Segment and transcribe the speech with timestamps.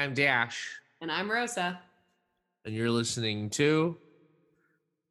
[0.00, 1.78] I'm Dash, And I'm Rosa.
[2.64, 3.98] and you're listening to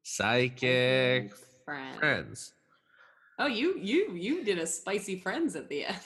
[0.01, 1.31] Psychic
[1.63, 1.95] Friend.
[1.99, 2.53] Friends.
[3.37, 5.99] Oh, you you you did a spicy friends at the end.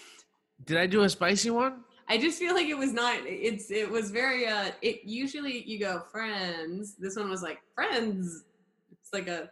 [0.66, 1.86] Did I do a spicy one?
[2.10, 5.80] I just feel like it was not it's it was very uh it usually you
[5.80, 6.96] go friends.
[7.00, 8.44] This one was like friends.
[8.92, 9.50] It's like a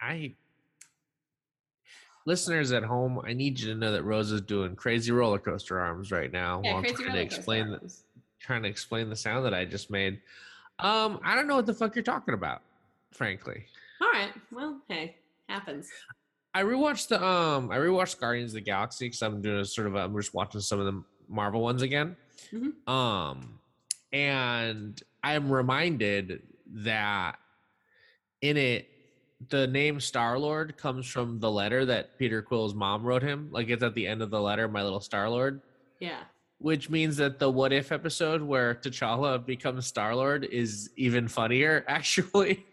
[0.00, 0.34] I
[2.26, 6.12] listeners at home, I need you to know that Rosa's doing crazy roller coaster arms
[6.12, 8.04] right now yeah, while I'm trying to explain arms.
[8.42, 10.20] Trying to explain the sound that I just made.
[10.78, 12.62] Um, I don't know what the fuck you're talking about,
[13.12, 13.64] frankly.
[14.00, 14.32] All right.
[14.50, 15.16] Well, hey,
[15.48, 15.88] happens.
[16.54, 19.86] I rewatched the um I rewatched Guardians of the Galaxy because I'm doing a sort
[19.86, 22.16] of a, I'm just watching some of the Marvel ones again.
[22.52, 22.86] Mhm.
[22.88, 23.58] Um
[24.12, 26.42] and I'm reminded
[26.74, 27.36] that
[28.42, 28.88] in it
[29.48, 33.48] the name Star Lord comes from the letter that Peter Quill's mom wrote him.
[33.50, 35.62] Like it's at the end of the letter, my little Star Lord.
[36.00, 36.20] Yeah.
[36.62, 41.84] Which means that the what if episode where T'Challa becomes Star Lord is even funnier,
[41.88, 42.64] actually,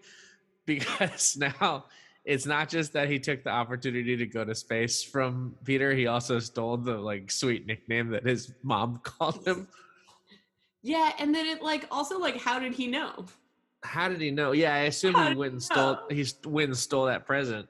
[0.68, 1.86] because now
[2.24, 6.06] it's not just that he took the opportunity to go to space from Peter, he
[6.06, 9.68] also stole the like sweet nickname that his mom called him.
[10.84, 13.26] Yeah, and then it like also like how did he know?
[13.84, 14.52] How did he know?
[14.52, 16.00] Yeah, I assume How he went and stole know?
[16.12, 17.68] he went and stole that present.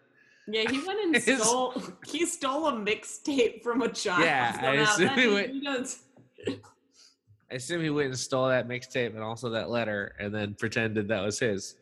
[0.48, 4.24] Yeah, he went and His- stole he stole a mixtape from a child.
[4.26, 6.04] Yeah, I assume he went- he does-
[6.48, 11.08] I assume he went and stole that mixtape and also that letter and then pretended
[11.08, 11.76] that was his.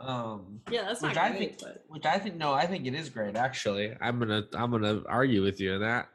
[0.00, 2.86] Um Yeah, that's Which not I great, think- but which I think no, I think
[2.86, 3.36] it is great.
[3.36, 6.08] Actually, I'm gonna I'm gonna argue with you on that.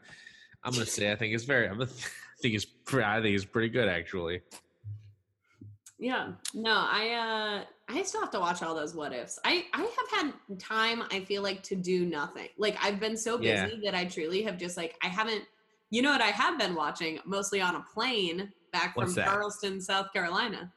[0.64, 1.68] I'm gonna say I think it's very.
[1.68, 4.42] I'm gonna, I think it's pre- I think it's pretty good actually.
[6.00, 6.34] Yeah.
[6.54, 9.40] No, I uh I still have to watch all those what ifs.
[9.44, 10.12] I I have
[10.50, 12.50] had time I feel like to do nothing.
[12.58, 13.70] Like I've been so busy Yeah.
[13.92, 15.44] that I truly have just like I haven't
[15.90, 19.26] you know what I have been watching mostly on a plane back from that?
[19.26, 20.72] Charleston, South Carolina.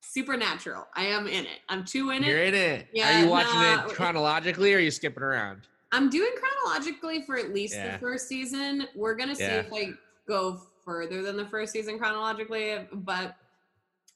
[0.00, 0.86] Supernatural.
[0.94, 1.60] I am in it.
[1.68, 2.28] I'm too in it.
[2.28, 2.88] You're in it.
[2.92, 5.62] Yeah, are you watching nah, it chronologically or are you skipping around?
[5.92, 7.92] I'm doing chronologically for at least Yeah.
[7.92, 8.86] the first season.
[8.94, 9.60] We're gonna see Yeah.
[9.60, 9.92] if I
[10.26, 13.36] go further than the first season chronologically, but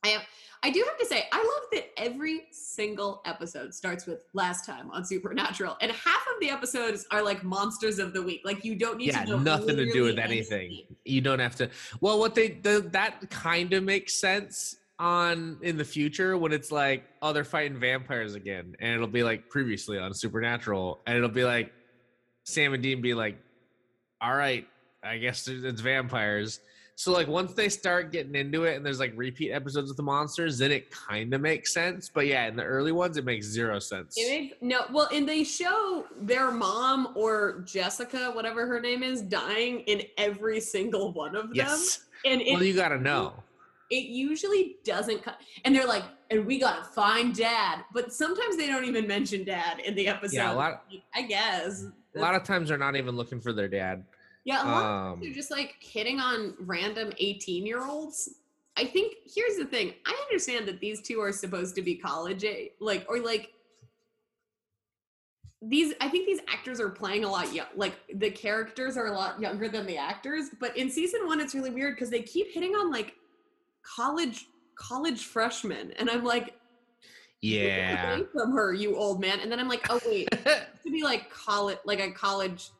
[0.05, 0.23] I have
[0.63, 4.91] I do have to say, I love that every single episode starts with last time
[4.91, 8.43] on Supernatural, and half of the episodes are like monsters of the week.
[8.45, 10.81] Like you don't need Yeah, to know nothing to do with literally anything.
[11.05, 11.71] You don't have to.
[12.01, 16.73] Well, what they the, that kind of makes sense on in the future when it's
[16.73, 21.29] like, oh, they're fighting vampires again, and it'll be like previously on Supernatural, and it'll
[21.29, 21.73] be like
[22.43, 23.39] Sam and Dean be like,
[24.21, 24.67] all right,
[25.05, 26.59] I guess it's vampires.
[26.99, 30.03] So like once they start getting into it and there's like repeat episodes with the
[30.03, 32.11] monsters, then it kind of makes sense.
[32.13, 34.15] But yeah, in the early ones, it makes zero sense.
[34.17, 39.23] It makes, no, well, and they show their mom or Jessica, whatever her name is,
[39.23, 41.53] dying in every single one of them.
[41.55, 42.01] Yes.
[42.25, 43.33] And it Well, you gotta know.
[43.91, 48.67] it usually doesn't cut and they're like and we gotta find dad but sometimes they
[48.67, 50.83] don't even mention dad in the episode Yeah, a lot.
[51.15, 51.87] i guess
[52.17, 54.05] A lot of times they're not even looking for their dad.
[54.49, 58.19] Yeah a lot of Um, times they're just like hitting on random 18 year olds
[58.79, 62.45] i think here's the thing i understand that these two are supposed to be college
[62.45, 63.53] age, like or like
[65.61, 69.13] these i think these actors are playing a lot young like the characters are a
[69.13, 72.49] lot younger than the actors but in season one it's really weird because they keep
[72.53, 73.15] hitting on like
[73.83, 76.55] college college freshmen and i'm like
[77.43, 78.21] Yeah.
[78.33, 81.79] from her you old man and then i'm like oh wait to be like college
[81.85, 82.71] like a college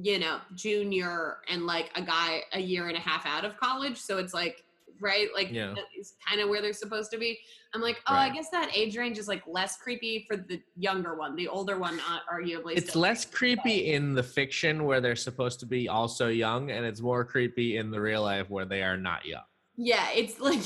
[0.00, 3.96] you know junior and like a guy a year and a half out of college
[3.96, 4.64] so it's like
[5.00, 5.74] right like Yeah.
[5.98, 7.38] is kind of where they're supposed to be
[7.74, 8.30] i'm like oh Right.
[8.30, 11.78] i guess that age range is like less creepy for the younger one the older
[11.78, 16.28] one not arguably it's less creepy in the fiction where they're supposed to be also
[16.28, 19.42] young, and it's more creepy in the real life where they are not young.
[19.76, 20.60] yeah it's like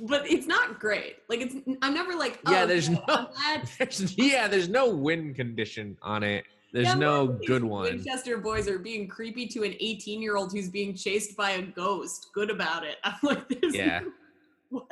[0.08, 3.28] but it's not great like it's i'm never like Yeah, oh, there's I'm no-
[3.78, 6.44] There's, yeah, there's no win condition on it.
[6.74, 7.84] There's Yeah, no good one.
[7.84, 11.62] Winchester boys are being creepy to an 18 year old who's being chased by a
[11.62, 12.30] ghost.
[12.34, 12.96] Good about it.
[13.04, 14.02] I'm like, there's Yeah.
[14.70, 14.90] what?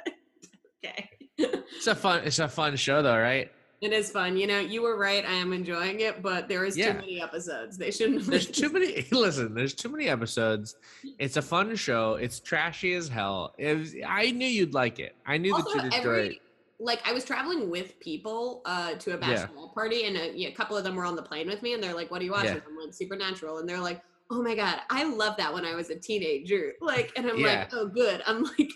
[0.85, 1.11] Okay.
[1.37, 2.23] It's a fun.
[2.25, 3.51] It's a fun show though, right?
[3.81, 4.37] It is fun.
[4.37, 5.25] You know, you were right.
[5.27, 6.93] I am enjoying it, but there is Yeah.
[6.93, 7.77] too many episodes.
[7.77, 8.27] They shouldn't.
[8.31, 9.05] There's too many.
[9.11, 10.77] Listen, there's too many episodes.
[11.19, 12.15] It's a fun show.
[12.15, 13.55] It's trashy as hell.
[13.59, 15.17] It was, I knew you'd like it.
[15.27, 16.42] I knew also, that you'd enjoy every it.
[16.83, 19.21] Like I was traveling with people uh, to a Yeah.
[19.47, 21.75] bachelor party, and a, yeah, a couple of them were on the plane with me,
[21.75, 22.61] and they're like, "What are you watching?" Yeah.
[22.69, 25.91] I'm like, "Supernatural," and they're like, "Oh my god, I love that when I was
[25.91, 27.47] a teenager." Like, and I'm Yeah.
[27.61, 28.71] like, "Oh, good." I'm like,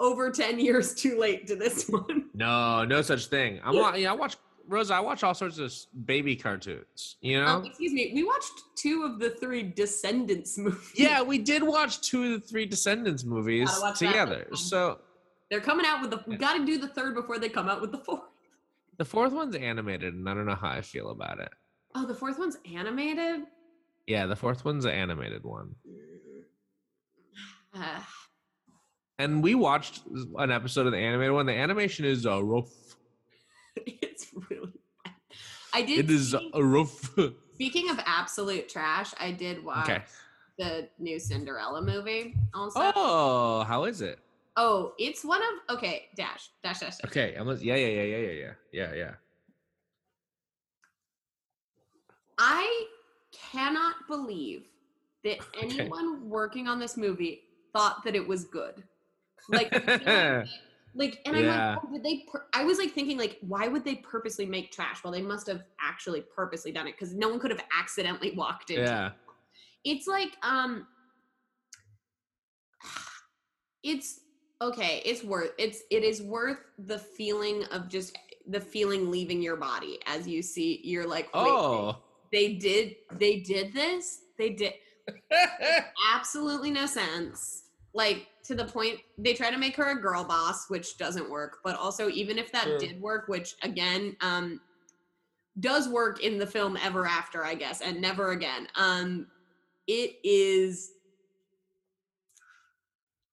[0.00, 2.26] over ten years too late to this one.
[2.34, 3.60] No, no such thing.
[3.64, 3.74] I'm.
[3.76, 4.36] wa- Yeah, I watch.
[4.66, 5.74] Rosa, I watch all sorts of
[6.06, 7.16] baby cartoons.
[7.20, 7.46] You know.
[7.48, 8.12] Um, excuse me.
[8.14, 10.92] We watched two of the three Descendants movies.
[10.94, 14.46] yeah, we did watch two of the three Descendants movies Gotta watch that together.
[14.54, 15.00] So
[15.50, 16.22] They're coming out with the.
[16.26, 18.22] We got to do the third before they come out with the fourth.
[18.98, 21.50] the fourth one's animated, and I don't know how I feel about it.
[21.94, 23.42] Oh, the fourth one's animated.
[24.06, 25.74] Yeah, the fourth one's an animated one.
[27.74, 27.80] Uh,
[29.20, 30.02] And we watched
[30.38, 31.46] an episode of the animated one.
[31.46, 32.68] The animation is uh, rough.
[33.76, 34.72] it's really.
[35.04, 35.14] Bad.
[35.72, 36.00] I did.
[36.00, 37.16] It is see- uh, rough.
[37.54, 40.02] Speaking of absolute trash, I did watch okay.
[40.58, 42.34] the new Cinderella movie.
[42.52, 44.18] Also, Oh, how is it?
[44.56, 46.06] Oh, it's one of okay.
[46.16, 46.96] Dash, dash, dash.
[46.98, 47.10] dash.
[47.10, 47.46] Okay, I'm.
[47.60, 49.10] Yeah, yeah, yeah, yeah, yeah, yeah, yeah, yeah.
[52.38, 52.86] I
[53.32, 54.64] cannot believe
[55.24, 55.80] that Okay.
[55.80, 57.42] anyone working on this movie
[57.72, 58.82] thought that it was good.
[59.48, 59.72] Like,
[60.94, 62.24] like, and I'm like, oh, did they?
[62.30, 65.02] Pur- I was like thinking, like, why would they purposely make trash?
[65.02, 68.70] Well, they must have actually purposely done it because no one could have accidentally walked
[68.70, 68.82] into.
[68.82, 69.06] yeah.
[69.08, 69.12] it.
[69.84, 70.86] It's like, um,
[73.82, 74.20] it's
[74.68, 75.02] okay.
[75.04, 75.52] It's worth.
[75.58, 78.16] It's it is worth the feeling of just
[78.48, 80.80] the feeling leaving your body as you see.
[80.84, 81.98] You're like, wait, Oh.
[82.32, 84.72] they did they did this they did
[86.14, 90.68] absolutely no sense like to the point they try to make her a girl boss
[90.68, 92.78] which doesn't work but also even if that Sure.
[92.78, 94.60] did work which again um
[95.60, 99.26] does work in the film ever after i guess and never again um
[99.86, 100.92] it is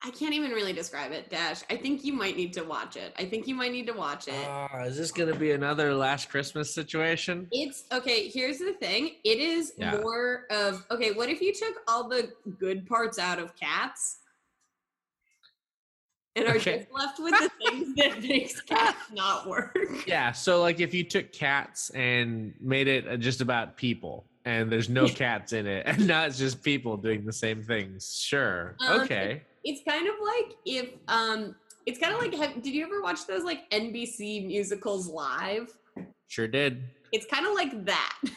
[0.04, 3.14] i can't even really describe it dash i think you might need to watch it
[3.18, 6.30] i think you might need to watch it Ah, is this gonna be another last
[6.30, 7.48] Christmas situation?
[7.52, 8.30] It's okay.
[8.30, 9.16] Here's the thing.
[9.26, 10.00] It is Yeah.
[10.00, 11.12] more of okay.
[11.12, 14.20] What if you took all the good parts out of cats,
[16.36, 16.78] and are Okay.
[16.80, 19.76] just left with the things that makes cats not work?
[20.08, 20.32] Yeah.
[20.32, 24.88] So, like, if you took cats and made it uh, just about people, and there's
[24.90, 28.78] no cats in it, and now it's just people doing the same things, sure.
[28.88, 29.44] Um, Okay.
[29.64, 31.56] It's kind of like if um,
[31.86, 32.34] it's kind of like.
[32.36, 35.72] Have, did you ever watch those like NBC musicals live?
[36.28, 36.84] Sure did.
[37.12, 38.20] It's kind of like that.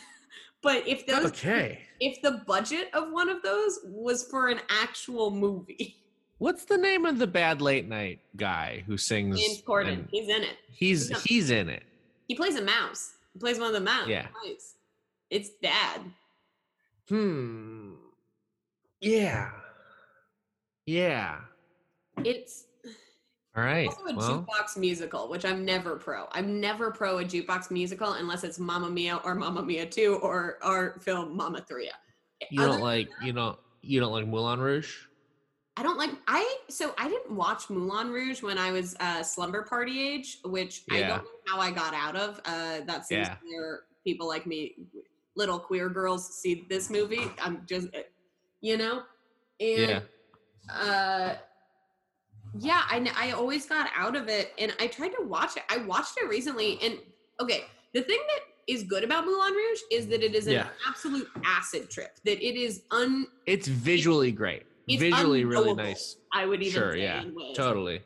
[0.63, 1.81] But if those, Okay.
[2.01, 5.97] if the budget of one of those was for an actual movie,
[6.39, 9.39] What's the name of the bad late night guy who sings?
[9.39, 10.57] James Corden, he's in it.
[10.73, 11.19] He's Yeah.
[11.23, 11.83] he's in it.
[12.29, 13.13] He plays a mouse.
[13.35, 14.09] He plays one of the mouse.
[14.09, 14.27] Yeah.
[15.31, 16.01] It's dad.
[17.11, 17.93] Hmm.
[19.01, 19.51] Yeah.
[20.87, 21.41] Yeah.
[22.25, 22.67] It's
[23.57, 23.89] All right.
[23.89, 26.27] also a Well, jukebox musical, which I'm never pro.
[26.33, 30.59] I'm never pro a jukebox musical unless it's Mamma Mia or Mamma Mia 2 or
[30.63, 31.91] our film Mama 3.
[32.51, 34.95] you Other don't like that, you don't you don't like Moulin Rouge?
[35.77, 39.63] I don't like I so I didn't watch Moulin Rouge when I was uh slumber
[39.63, 42.41] party age, which I don't know how I got out of.
[42.45, 43.37] Uh that seems Yeah.
[43.45, 44.87] where people like me
[45.37, 47.29] little queer girls see this movie.
[47.43, 48.01] I'm just uh,
[48.61, 49.03] you know?
[49.61, 50.01] And Yeah.
[50.71, 51.35] Uh
[52.59, 55.79] yeah I, I always got out of it and i tried to watch it i
[55.79, 56.99] watched it recently and
[57.41, 58.41] okay the thing that
[58.73, 60.69] is good about moulin rouge is that it is an Yeah.
[60.89, 64.65] absolute acid trip that it is un It's visually great.
[64.87, 66.17] It's Visually really nice.
[66.33, 67.23] i would even Sure, say yeah.
[67.23, 67.57] in ways.
[67.57, 68.03] Totally.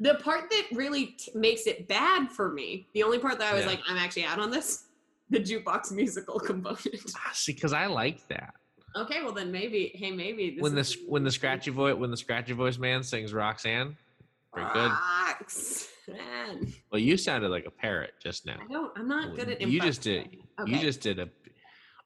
[0.00, 3.54] the part that really t- makes it bad for me the only part that i
[3.54, 3.70] was Yeah.
[3.72, 4.84] like i'm actually out on this
[5.30, 8.54] the jukebox musical component Ah, See, because I like that.
[8.98, 12.10] Okay well then maybe hey maybe this when the is when the scratchy voice when
[12.10, 13.96] the scratchy voice man sings Roxanne,
[14.52, 14.90] pretty good.
[14.90, 16.72] Roxanne.
[16.90, 18.56] Well, you sounded like a parrot just now.
[18.62, 20.36] i don't i'm not good at You just did.
[20.66, 21.28] You just did a.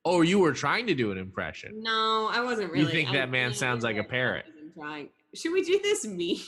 [0.05, 1.81] Oh, you were trying to do an impression.
[1.81, 2.85] No, I wasn't really.
[2.85, 4.47] You think I that man sounds like a parrot?
[4.75, 5.09] Trying.
[5.35, 6.45] Should we do this meme?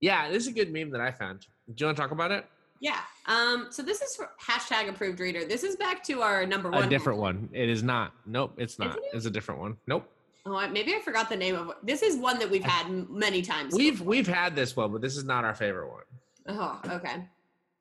[0.00, 1.40] Yeah, this is a good meme that I found.
[1.40, 2.46] Do you want to talk about it?
[2.80, 3.00] Yeah.
[3.26, 3.68] Um.
[3.70, 5.44] So this is for hashtag approved reader.
[5.44, 6.84] This is back to our number one.
[6.84, 7.48] A different one.
[7.52, 8.12] It is not.
[8.26, 8.96] Nope, it's not.
[8.96, 9.02] It?
[9.14, 9.76] It's a different one.
[9.86, 10.08] Nope.
[10.46, 11.68] Oh, I- maybe I forgot the name of.
[11.68, 11.76] it.
[11.82, 13.74] This is one that we've had many times.
[13.74, 16.02] We've we've had this one, but this is not our favorite one.
[16.48, 17.26] Oh, okay.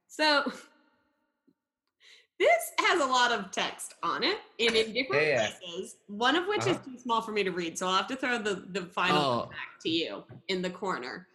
[0.08, 0.44] So
[2.40, 5.96] this has a lot of text on it and in different Yeah, places.
[6.08, 6.72] One of which Uh-huh.
[6.72, 9.18] is too small for me to read, so I'll have to throw the the final
[9.38, 9.50] one Oh.
[9.50, 11.28] back to you in the corner.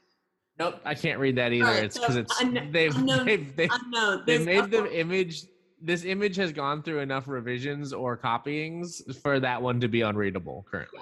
[0.58, 1.66] Nope, I can't read that either.
[1.66, 4.22] Alright, it's so because it's un- they've unknown- they've they've, Unknown.
[4.26, 5.42] they There's made the image.
[5.82, 10.64] This image has gone through enough revisions or copyings for that one to be unreadable
[10.70, 11.00] currently.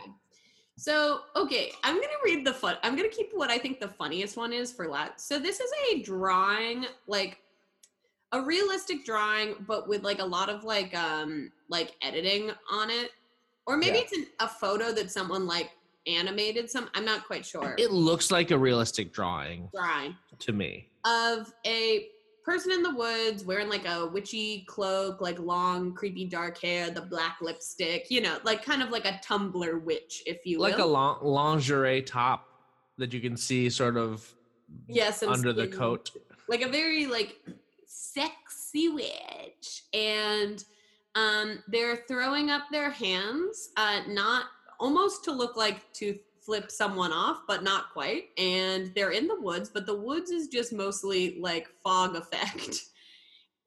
[0.77, 2.77] So, okay, I'm gonna read the fun.
[2.83, 5.29] I'm gonna keep what I think the funniest one is for last.
[5.29, 7.39] So, this is a drawing, like
[8.33, 13.11] a realistic drawing, but with like a lot of like um like editing on it,
[13.67, 14.03] or maybe Yeah.
[14.05, 15.71] it's an, a photo that someone like
[16.07, 16.71] animated.
[16.71, 17.75] Some I'm not quite sure.
[17.79, 20.89] It looks like a realistic drawing drawing to me.
[21.05, 22.09] of a
[22.45, 27.03] person in the woods wearing like a witchy cloak, like long, creepy dark hair, the
[27.03, 30.85] black lipstick, you know, like kind of like a Tumblr witch, if you like a
[30.85, 32.49] long, lingerie top
[32.99, 34.35] that you can see sort of
[34.89, 36.11] yes, and under the coat.
[36.49, 37.37] like a very like
[37.87, 40.65] sexy witch and
[41.15, 44.47] um they're throwing up their hands uh not
[44.83, 49.41] almost to look like to flip someone off but not quite and they're in the
[49.41, 52.81] woods but the woods is just mostly like fog effect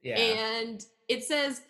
[0.03, 0.17] Yeah.
[0.19, 1.62] and it says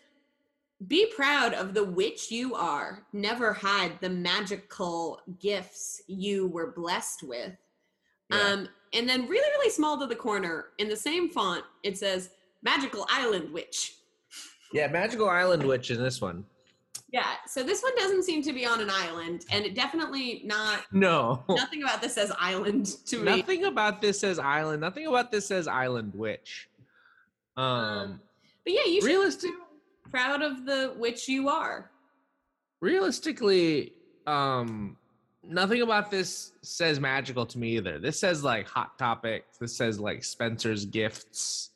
[0.87, 7.21] be proud of the witch you are never hide the magical gifts you were blessed
[7.23, 7.53] with
[8.31, 8.39] Yeah.
[8.41, 12.29] um, and then really, really small to the corner in the same font, it says
[12.63, 13.95] Magical Island Witch.
[14.73, 16.45] yeah, Magical Island Witch in this one.
[17.15, 20.81] Yeah, so this one doesn't seem to be on an island, and it definitely not
[20.91, 21.45] No.
[21.47, 23.37] nothing about this says island to me.
[23.37, 24.81] Nothing about this says island.
[24.81, 26.67] Nothing about this says island witch.
[27.55, 28.21] Um, Um,
[28.65, 31.89] But yeah, you should realistic be proud of the witch you are.
[32.81, 33.93] realistically,
[34.27, 34.97] um,
[35.41, 37.97] nothing about this says magical to me either.
[37.97, 39.57] This says like hot topics.
[39.57, 41.69] This says like Spencer's gifts.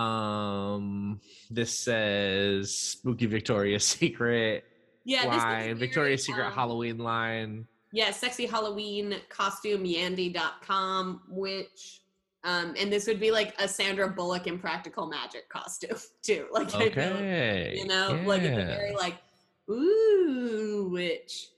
[0.00, 4.64] Um, this says spooky Victoria's Secret
[5.04, 7.66] Yeah, this is line, Victoria's Secret um, Halloween line.
[7.92, 12.02] Yeah, sexy Halloween costume yandy.com, which
[12.44, 16.46] um and this would be like a Sandra Bullock in practical magic costume too.
[16.52, 19.16] Like Okay, you know like it's a very like
[19.70, 21.48] ooh witch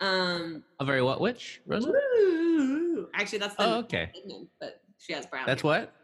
[0.00, 1.60] um a very what witch?
[1.66, 1.88] Rosa?
[1.90, 3.08] ooh.
[3.14, 4.10] actually that's the Oh, okay.
[4.14, 5.70] Kidman, but she has brown That's hair.
[5.70, 5.94] what.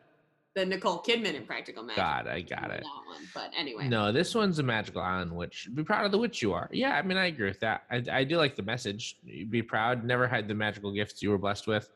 [0.56, 2.84] The nicole kidman in practical magic God, I got that it.
[3.06, 5.68] one but anyway No, this one's a magical island witch.
[5.74, 6.68] Be proud of the witch you are.
[6.72, 7.82] Yeah, I mean, I agree with that.
[7.90, 9.18] I, I do like the message.
[9.50, 10.02] Be proud.
[10.02, 11.90] Never hide the magical gifts you were blessed with.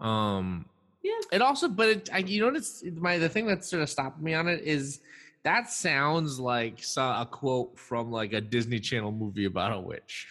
[0.00, 0.64] Um,
[1.02, 1.12] Yeah.
[1.30, 4.20] It also, but it, I, you know, it's my the thing that sort of stopped
[4.20, 5.00] me on it is
[5.44, 10.26] that sounds like so, a quote from like a Disney Channel movie about a witch.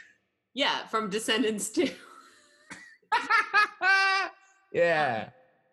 [0.56, 1.90] yeah from descendants too
[4.74, 5.30] yeah,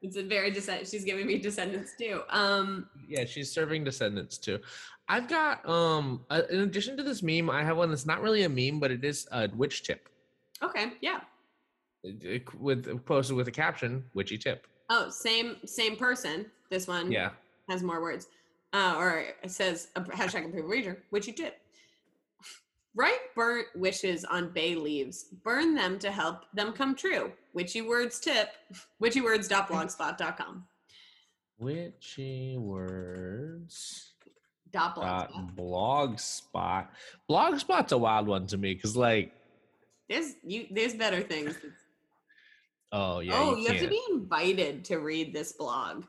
[0.07, 0.87] it's a very descent.
[0.87, 4.59] she's giving me descendants too um yeah, she's serving descendants too.
[5.09, 8.43] I've got um, uh, in addition to this meme, I have one that's not really
[8.43, 10.09] a meme, but it is a witch tip.
[10.63, 11.21] okay yeah
[12.05, 16.47] uh, with posted with a caption witchy tip Oh, same same person.
[16.71, 17.31] This one yeah
[17.69, 18.29] has more words.
[18.73, 21.59] Uh, or it says a hashtag improve reader, which you tip.
[22.97, 25.27] Write burnt wishes on bay leaves.
[25.45, 27.31] Burn them to help them come true.
[27.53, 28.49] Witchy words tip.
[29.03, 30.65] Witchywords.blogspot.com.
[31.59, 34.13] witchy words
[34.73, 35.55] Dot blogspot.
[35.55, 36.89] blogspot
[37.31, 39.33] blogspot's a wild one to me because like
[40.09, 40.67] There's you.
[40.71, 41.55] There's better things.
[42.93, 46.05] oh yeah oh, you, you, have to be invited to read this blog.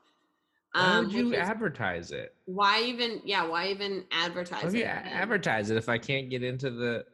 [0.77, 3.21] Why would you is- advertise it why even?
[3.25, 4.85] Yeah, why even advertise would it?
[4.85, 7.05] And- advertise it if i can't get into the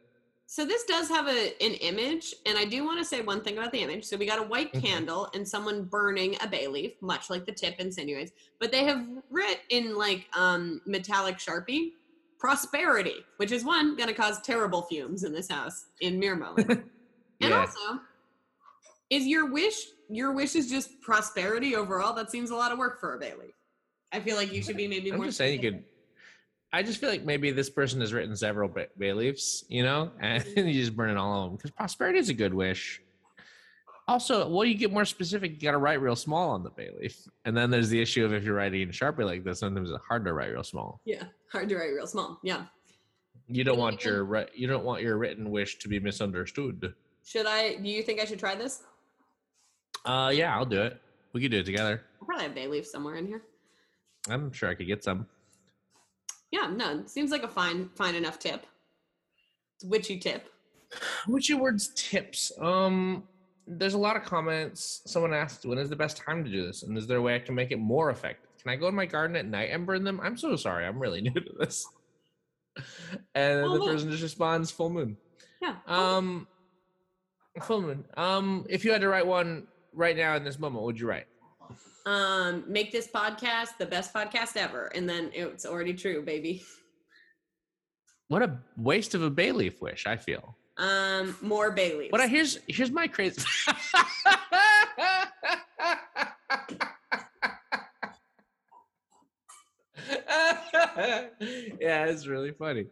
[0.46, 3.56] So this does have a an image, and I do want to say one thing
[3.58, 4.04] about the image.
[4.04, 4.82] So we got a white Mhm.
[4.84, 8.30] candle and someone burning a bay leaf, much like the tip insinuates.
[8.60, 11.92] But they have writ in like um metallic sharpie,
[12.38, 16.68] prosperity, which is one gonna cause terrible fumes in this house in mere moment.
[17.40, 18.00] and also,
[19.10, 22.14] is your wish your wish is just prosperity overall?
[22.14, 23.54] That seems a lot of work for a bay leaf.
[24.12, 25.26] I feel like you should be maybe i'm more.
[25.26, 25.84] just saying you could
[26.72, 30.12] i just feel like maybe this person has written several bay, bay leaves you know
[30.20, 33.02] and you just burn it all of them because prosperity is a good wish
[34.06, 36.90] also well you get more specific you got to write real small on the bay
[37.00, 39.90] leaf and then there's the issue of if you're writing in sharpie like this sometimes
[39.90, 42.38] it's hard to write real small Yeah, hard to write real small.
[42.44, 42.66] Yeah.
[43.48, 46.94] you don't want your you don't want your written wish to be misunderstood
[47.26, 47.76] Should I?
[47.76, 48.82] Do you think I should try this?
[50.04, 51.00] Uh yeah i'll do it
[51.32, 53.42] we could do it together I probably have bay leaf somewhere in here.
[54.28, 55.26] i'm sure i could get some
[56.50, 58.64] Yeah, no, seems like a fine, fine enough tip.
[59.74, 60.48] It's a witchy tip.
[61.26, 63.24] witchy words tips um
[63.66, 66.82] there's a lot of comments someone asked when is the best time to do this
[66.82, 68.94] and is there a way i can make it more effective can i go in
[68.94, 71.86] my garden at night and burn them i'm so sorry i'm really new to this
[72.76, 73.88] and then Full the moon.
[73.88, 75.16] person just responds full moon
[75.62, 75.76] Yeah.
[75.86, 76.46] um
[77.62, 80.98] full moon um if you had to write one right now in this moment would
[80.98, 81.26] you write
[82.06, 86.62] um, make this podcast the best podcast ever, and then it's already true, baby.
[88.28, 92.10] what a waste of a bay leaf wish i feel Um, more bay leaves.
[92.10, 93.40] But I, here's here's my crazy.
[101.80, 102.86] yeah, it's really funny.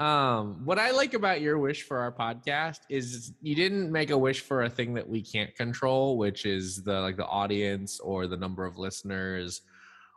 [0.00, 4.16] Um, what I like about your wish for our podcast is you didn't make a
[4.16, 8.26] wish for a thing that we can't control, which is the like the audience or
[8.26, 9.60] the number of listeners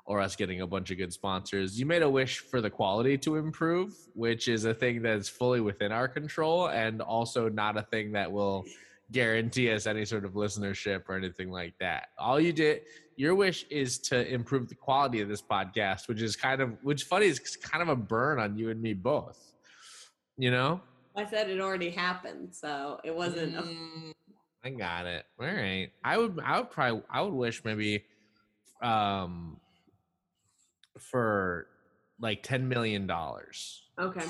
[0.05, 1.77] or us getting a bunch of good sponsors.
[1.77, 5.59] You made a wish for the quality to improve, which is a thing that's fully
[5.59, 8.63] within our control and also not a thing that will
[9.11, 12.07] guarantee us any sort of listenership or anything like that.
[12.17, 12.83] All you did,
[13.17, 17.03] your wish is to improve the quality of this podcast, which is kind of, which
[17.03, 19.52] funny is kind of a burn on you and me both.
[20.37, 20.81] You know?
[21.15, 23.55] I said it already happened, so it wasn't.
[23.55, 24.11] Mm,
[24.63, 25.25] I got it.
[25.39, 25.89] All right.
[26.03, 28.03] I would, I would probably, I would wish maybe,
[28.81, 29.59] um,
[30.97, 31.67] for
[32.19, 33.83] like ten million dollars.
[33.99, 34.25] Okay.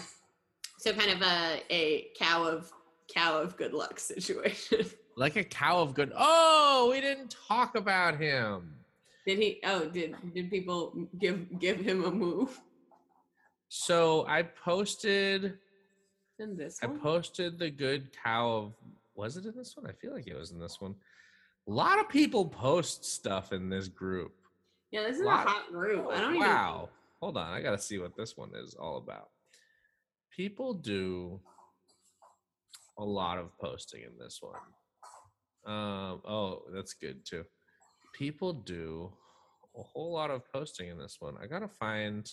[0.79, 2.71] So kind of a a cow of
[3.13, 4.85] cow of good luck situation.
[5.15, 6.11] Like a cow of good.
[6.17, 8.73] Oh, we didn't talk about him.
[9.27, 9.59] Did he?
[9.63, 12.59] Oh, did did people give give him a move?
[13.69, 15.59] So I posted.
[16.43, 18.73] In this I posted the good cow of.
[19.15, 19.87] Was it in this one?
[19.87, 20.95] I feel like it was in this one.
[21.67, 24.33] A lot of people post stuff in this group.
[24.91, 26.07] yeah, this is lot- a hot group.
[26.11, 26.89] I don't wow.
[27.21, 27.53] Hold on.
[27.53, 29.29] I got to see what this one is all about.
[30.35, 31.39] People do
[32.97, 34.59] a lot of posting in this one.
[35.65, 37.45] Um, oh, that's good too.
[38.13, 39.11] People do
[39.77, 41.35] a whole lot of posting in this one.
[41.41, 42.29] I got to find.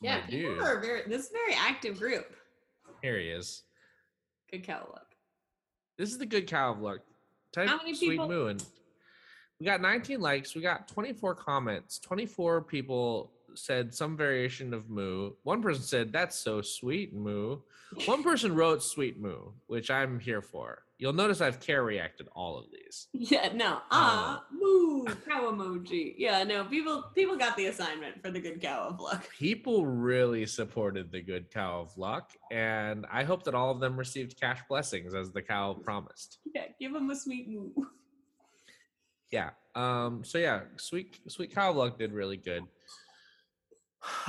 [0.00, 0.62] Yeah, my people dude.
[0.62, 1.02] are very.
[1.06, 2.34] This is a very active group.
[3.02, 3.62] Here he is.
[4.50, 5.14] Good cow luck.
[5.96, 7.00] This is the good cow of luck.
[7.52, 8.64] Type How many sweet people- moo and
[9.60, 10.54] we got 19 likes.
[10.54, 11.98] We got 24 comments.
[12.00, 15.32] 24 people said some variation of moo.
[15.42, 17.58] One person said that's so sweet moo.
[18.06, 20.82] One person wrote sweet moo, which I'm here for.
[20.98, 23.08] You'll notice I've care reacted all of these.
[23.12, 23.78] Yeah, no.
[23.90, 26.14] Ah, moo, cow emoji.
[26.16, 26.64] Yeah, no.
[26.64, 29.28] People people got the assignment for the good cow of luck.
[29.30, 33.96] People really supported the good cow of luck, and I hope that all of them
[33.96, 36.38] received cash blessings as the cow promised.
[36.54, 37.70] Yeah, give them a sweet moo.
[39.30, 42.62] yeah um so yeah sweet sweet cow of luck did really good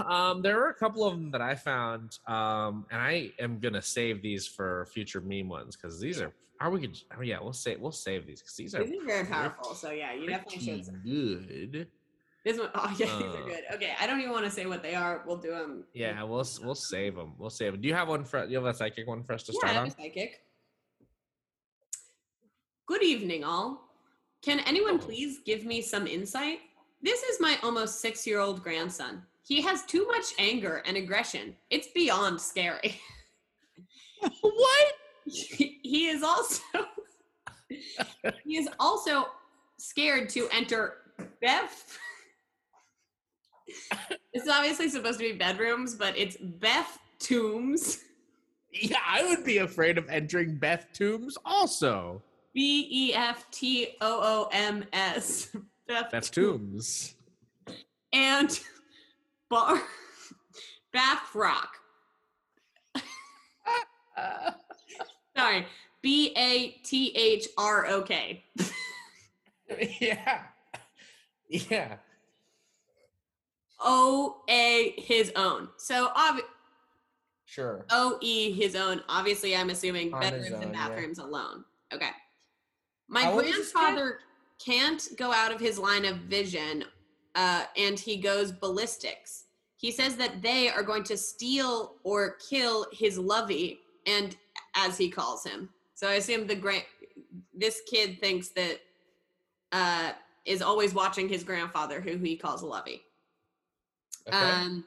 [0.06, 3.82] um there are a couple of them that i found um and i am gonna
[3.82, 7.52] save these for future meme ones because these are are we could oh yeah we'll
[7.52, 9.74] save we'll save these because these are This is very powerful.
[9.76, 11.04] So yeah, you definitely should.
[11.04, 11.88] good
[12.46, 13.64] This one, oh yeah, these are Uh, good.
[13.74, 15.24] Okay, I don't even want to say what they are.
[15.28, 15.84] We'll do them.
[15.94, 18.66] yeah we'll we'll save them we'll save them do you have one for you have
[18.66, 20.42] a psychic one for us to Yeah, start on psychic.
[22.88, 23.90] Good evening, all.
[24.42, 25.06] Can anyone Oh.
[25.06, 26.60] please give me some insight?
[27.02, 29.24] This is my almost six year old grandson.
[29.48, 31.56] He has too much anger and aggression.
[31.70, 33.00] It's beyond scary.
[34.42, 34.94] what
[35.26, 36.62] he is also
[38.44, 39.28] he is also
[39.78, 40.98] scared to enter
[41.42, 41.98] Beth.
[44.34, 48.04] it's obviously supposed to be bedrooms, but it's Beth Tombs.
[48.72, 52.22] yeah i would be afraid of entering beth tombs also
[52.54, 55.56] B E F T O O M S.
[55.88, 57.16] Beth beth tombs
[58.14, 58.60] And
[59.56, 59.82] Bar
[60.91, 61.70] Bath Rock.
[65.38, 65.65] Sorry.
[66.02, 68.44] B A T H R O K.
[70.02, 70.41] yeah.
[71.48, 71.96] Yeah.
[73.80, 75.70] O A his own.
[75.78, 76.41] So obvi-
[77.46, 77.86] Sure.
[77.91, 79.02] O E his own.
[79.08, 80.88] Obviously, I'm assuming On bedrooms and own, yeah.
[80.89, 81.63] bathrooms alone.
[81.94, 82.10] Okay.
[83.08, 83.74] My How old is this kid?
[83.74, 84.20] grandfather
[84.60, 86.84] can't go out of his line of vision,
[87.36, 89.45] uh, and he goes ballistics.
[89.86, 94.36] He says that they are going to steal or kill his lovey, and
[94.76, 95.69] as he calls him.
[95.93, 96.86] So I assume the grand
[97.54, 98.80] this kid thinks that
[99.71, 103.04] uh, is always watching his grandfather, who he calls lovey.
[104.28, 104.36] Okay.
[104.36, 104.86] Um,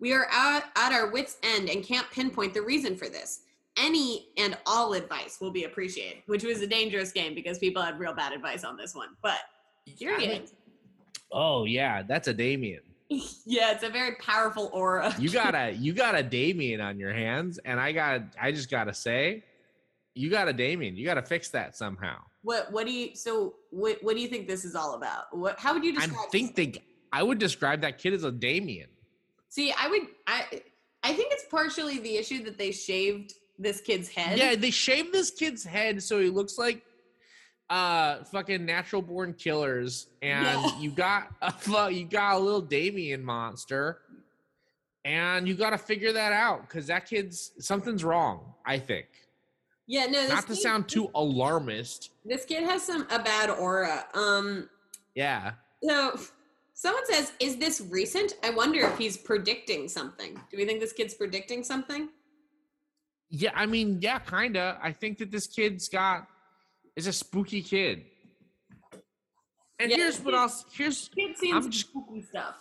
[0.00, 3.42] we are at, at our wits' end and can't pinpoint the reason for this.
[3.76, 8.00] Any and all advice will be appreciated, which was a dangerous game because people had
[8.00, 9.10] real bad advice on this one.
[9.22, 9.38] But
[9.84, 10.54] here he I is.
[11.30, 12.80] oh yeah, that's a Damien.
[13.44, 15.12] yeah, it's a very powerful aura.
[15.18, 18.70] You got a you got a Damien on your hands, and I got I just
[18.70, 19.42] gotta say,
[20.14, 20.96] you got a Damien.
[20.96, 22.18] You gotta fix that somehow.
[22.42, 25.36] What what do you so what what do you think this is all about?
[25.36, 26.66] What how would you I describe think this?
[26.66, 28.88] they I would describe that kid as a Damien.
[29.48, 30.62] See, I would I
[31.02, 34.38] I think it's partially the issue that they shaved this kid's head.
[34.38, 36.84] Yeah, they shaved this kid's head so he looks like
[37.70, 40.78] uh fucking natural born killers and Yeah.
[40.80, 44.00] you got a you got a little Damien monster
[45.04, 49.06] and you got to figure that out cuz that kid's something's wrong, I think.
[49.86, 52.10] Yeah, no, this Not to kid- sound too alarmist.
[52.24, 54.06] this kid has some a bad aura.
[54.14, 54.68] Um
[55.14, 55.52] Yeah.
[55.82, 56.18] So
[56.74, 60.34] someone says, "Is this recent?" I wonder if he's predicting something.
[60.50, 62.08] Do we think this kid's predicting something?
[63.30, 64.76] Yeah, I mean, yeah, kind of.
[64.82, 66.26] I think that this kid's got
[66.96, 68.04] is a spooky kid.
[69.78, 70.64] And Yeah, here's what else.
[70.72, 72.54] Here's Kids seeing I'm some just- spooky stuff.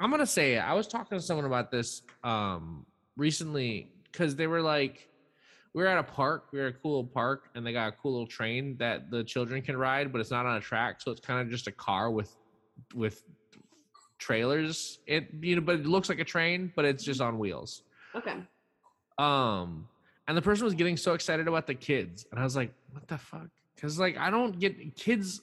[0.00, 0.58] I'm gonna say it.
[0.60, 2.86] I was talking to someone about this um
[3.16, 5.08] recently because they were like,
[5.74, 7.88] we were at a park, we were at a cool little park, and they got
[7.88, 11.00] a cool little train that the children can ride, but it's not on a track,
[11.00, 12.34] so it's kind of just a car with
[12.94, 13.24] with
[14.18, 14.98] trailers.
[15.06, 17.82] It you know, but it looks like a train, but it's just on wheels.
[18.14, 18.36] Okay.
[19.18, 19.88] Um,
[20.28, 23.08] and the person was getting so excited about the kids, and I was like, "What
[23.08, 25.40] the fuck?" Because like I don't get kids.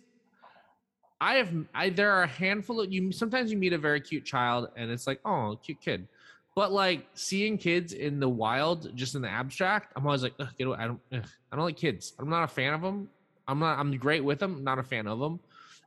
[1.21, 3.11] I have I there are a handful of you.
[3.13, 6.07] Sometimes you meet a very cute child, and it's like, "Oh, cute kid,"
[6.53, 10.49] but like seeing kids in the wild, just in the abstract, I'm always like, Ugh,
[10.57, 10.77] get away.
[10.77, 12.13] I don't, ugh, I don't like kids.
[12.19, 13.09] I'm not a fan of them.
[13.47, 13.79] I'm not.
[13.79, 14.63] I'm great with them.
[14.63, 15.39] Not a fan of them.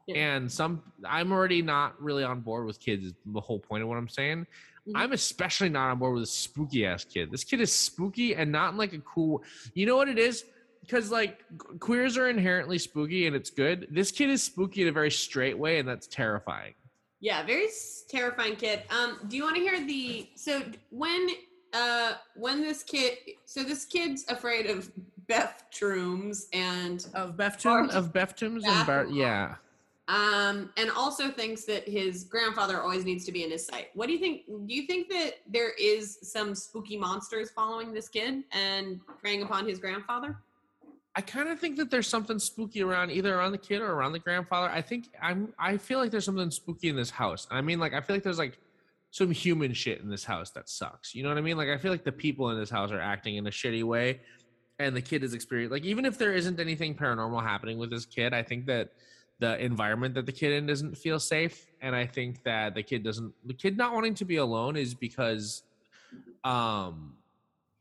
[0.07, 0.17] Yeah.
[0.17, 3.05] And some, I'm already not really on board with kids.
[3.07, 4.47] Is the whole point of what I'm saying.
[4.89, 4.93] Mhm.
[4.95, 7.31] I'm especially not on board with a spooky ass kid.
[7.31, 9.43] This kid is spooky and not in like a cool.
[9.75, 10.45] You know what it is?
[10.89, 11.45] Because like
[11.81, 13.89] queers are inherently spooky and it's good.
[13.91, 16.73] This kid is spooky in a very straight way, and that's terrifying.
[17.21, 17.67] Yeah, very
[18.09, 18.85] terrifying kid.
[18.91, 21.29] Um, do you want to hear the so when
[21.75, 24.91] uh when this kid so this kid's afraid of
[25.27, 29.57] Beth Trooms and Of Bart- Beftoons, of Beftoons and Bar- yeah.
[30.09, 33.89] um and also thinks that his grandfather always needs to be in his sight.
[33.93, 34.47] What do you think?
[34.47, 39.69] Do you think that there is some spooky monsters following this kid and preying upon
[39.69, 40.39] his grandfather?
[41.19, 44.13] I kind of think that there's something spooky around either around the kid or around
[44.13, 44.71] the grandfather.
[44.71, 47.49] I think I'm I feel like there's something spooky in this house.
[47.51, 48.57] I mean, like I feel like there's like
[49.11, 51.17] some human shit in this house that sucks.
[51.17, 51.57] You know what I mean?
[51.57, 54.21] Like I feel like the people in this house are acting in a shitty way
[54.79, 58.07] and the kid is experiencing like even if there isn't anything paranormal happening with this
[58.07, 58.93] kid, I think that
[59.41, 63.03] the environment that the kid in doesn't feel safe and I think that the kid
[63.03, 65.65] doesn't the kid not wanting to be alone is because
[66.45, 67.15] um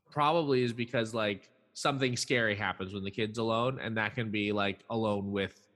[0.09, 4.51] probably is because like something scary happens when the kid's alone and that can be
[4.51, 5.67] like alone with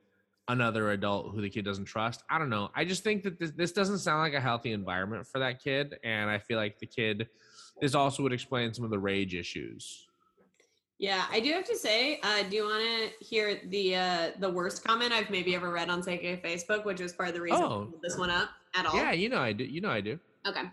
[0.47, 3.51] another adult who the kid doesn't trust i don't know i just think that this,
[3.51, 6.87] this doesn't sound like a healthy environment for that kid and i feel like the
[6.87, 7.27] kid
[7.81, 10.07] this also would explain some of the rage issues
[10.97, 14.49] Yeah, I do have to say, uh, do you want to hear the uh, the
[14.57, 17.63] worst comment I've maybe ever read on Psyche Facebook, which was part of the reason
[17.63, 17.85] I Oh.
[17.89, 18.95] pulled this one up at all?
[18.95, 20.65] yeah you know i do you know i do Okay.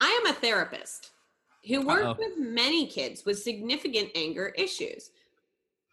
[0.00, 1.10] I am a therapist
[1.66, 2.16] who worked Uh-oh.
[2.18, 5.10] with many kids with significant anger issues.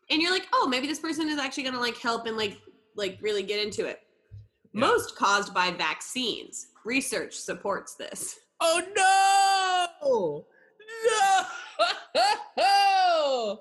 [0.10, 2.58] And you're like, oh, maybe this person is actually going to like help and like
[2.95, 3.99] like really get into it.
[4.73, 4.82] Yeah.
[4.82, 6.67] Most caused by vaccines.
[6.86, 8.39] Research supports this.
[8.62, 10.45] oh no
[11.05, 11.45] no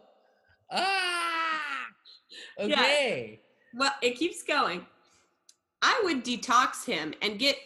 [0.73, 1.87] ah
[2.59, 3.41] okay
[3.75, 4.85] Well, it keeps going.
[5.83, 7.57] I would detox him and get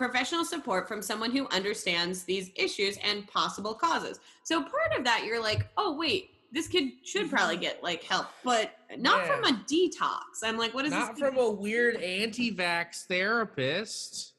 [0.00, 4.18] professional support from someone who understands these issues and possible causes.
[4.44, 8.28] So part of that, you're like, oh wait, this kid should probably get like help,
[8.42, 10.42] but not from a detox.
[10.42, 11.20] I'm like, what is not this?
[11.20, 14.32] from a weird anti-vax therapist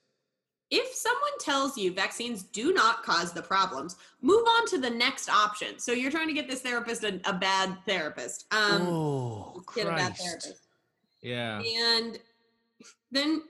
[0.71, 5.29] if someone tells you vaccines do not cause the problems, move on to the next
[5.29, 5.77] option.
[5.77, 8.45] So you're trying to get this therapist a, a bad therapist.
[8.51, 10.65] Um, oh get a bad therapist.
[11.21, 12.17] yeah And
[13.11, 13.43] then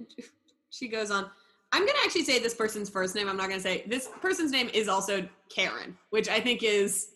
[0.71, 1.29] she goes on.
[1.73, 3.29] I'm gonna actually say this person's first name.
[3.29, 7.11] I'm not gonna say this person's name is also Karen, which I think is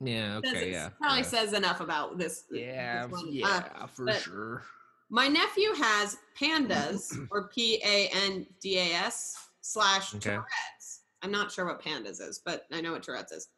[0.00, 1.24] yeah says- okay yeah probably yeah.
[1.24, 2.44] says enough about this.
[2.50, 3.28] Yeah, this one.
[3.28, 4.62] Uh, yeah, for sure.
[5.10, 10.30] my nephew has pandas or P A N D A S slash Okay.
[10.30, 11.00] Tourette's.
[11.22, 13.48] I'm not sure what pandas is, but I know what Tourette's is.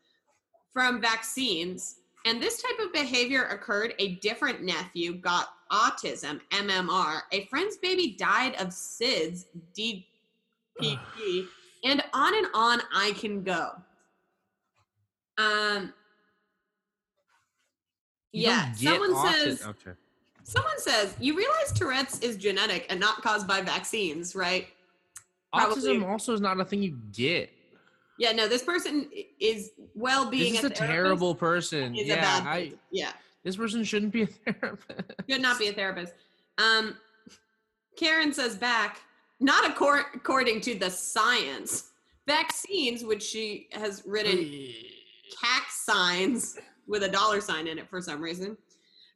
[0.73, 1.97] From vaccines.
[2.25, 3.95] And this type of behavior occurred.
[3.99, 7.23] A different nephew got autism, MMR.
[7.33, 9.47] A friend's baby died of SIDS,
[11.85, 13.71] And on and on I can go.
[15.37, 15.93] Um,
[18.33, 19.91] You yeah, someone says okay.
[20.45, 24.69] Someone says, you realize Tourette's is genetic and not caused by vaccines, right?
[25.53, 27.51] Probably- Autism also is not a thing you get.
[28.19, 29.09] Yeah, no, this person
[29.41, 31.97] is well being This is a terrible person.
[31.97, 32.73] is Yeah, a bad I.
[32.93, 35.13] Yeah, this person shouldn't be a therapist.
[35.29, 36.13] should not be a therapist.
[36.59, 36.97] Um,
[37.97, 39.01] Karen says back,
[39.43, 41.89] not accor- according to the science.
[42.27, 44.49] Vaccines, which she has written
[45.41, 48.57] cac signs with a dollar sign in it for some reason,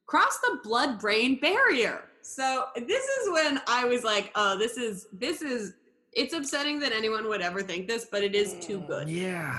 [0.07, 2.03] cross the blood brain barrier.
[2.23, 5.75] So this is when I was like, oh, this is this is
[6.13, 9.09] it's upsetting that anyone would ever think this, but it is too good.
[9.09, 9.57] Yeah,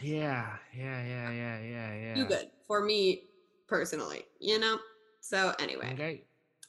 [0.00, 2.14] yeah, yeah, yeah, yeah, yeah, yeah.
[2.14, 3.24] Too good for me
[3.68, 4.78] personally, you know?
[5.20, 6.22] So anyway, Okay.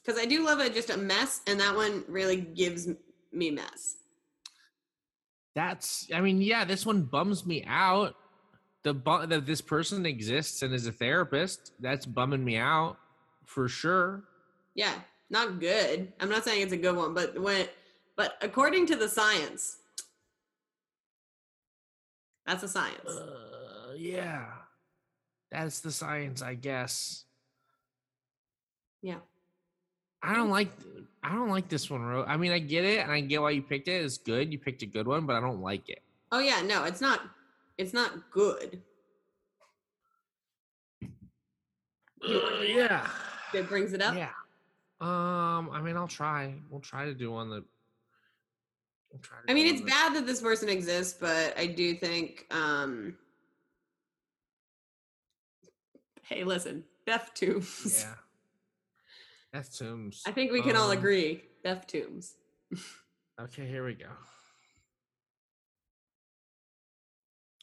[0.03, 2.89] because I do love it just a mess, and that one really gives
[3.31, 3.97] me mess.
[5.55, 6.07] That's.
[6.13, 8.15] I mean, yeah, this one bums me out.
[8.83, 11.73] The bu- that this person exists and is a therapist.
[11.79, 12.97] That's bumming me out
[13.45, 14.23] for sure.
[14.75, 14.93] Yeah.
[15.29, 16.13] not good.
[16.19, 17.67] I'm not saying it's a good one, but when
[18.15, 19.77] but according to the science,
[22.45, 23.09] that's a science.
[23.09, 24.45] Uh, yeah.
[25.51, 27.25] That's the science, I guess.
[29.01, 29.19] Yeah.
[30.23, 30.69] I don't like
[31.23, 32.23] I don't like this one, Ro.
[32.25, 34.03] I mean, I get it and I get why you picked it.
[34.03, 34.51] It's good.
[34.51, 36.01] You picked a good one, but I don't like it.
[36.31, 37.21] Oh yeah, no, it's not
[37.77, 38.81] it's not good.
[42.27, 43.07] Uh, yeah.
[43.53, 44.15] It brings it up.
[44.15, 44.29] Yeah.
[44.99, 46.55] Um, I mean, I'll try.
[46.69, 47.63] We'll try to do one that
[49.11, 51.93] we'll try to I mean, it's that- bad that this person exists, but I do
[51.95, 53.15] think um
[56.23, 58.03] Hey, listen, Deaf Tombs.
[58.05, 58.13] Yeah.
[59.57, 60.21] That's Tombs.
[60.27, 61.41] I think we can all Um, agree.
[61.63, 62.35] Deaf Tombs.
[63.39, 64.07] Okay, here we go.
[64.07, 64.09] Do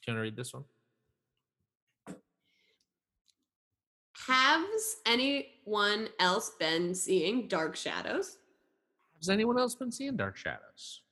[0.06, 0.62] you want to read this one?
[4.28, 8.36] Has anyone else been seeing Dark Shadows?
[9.18, 11.02] Has anyone else been seeing Dark Shadows?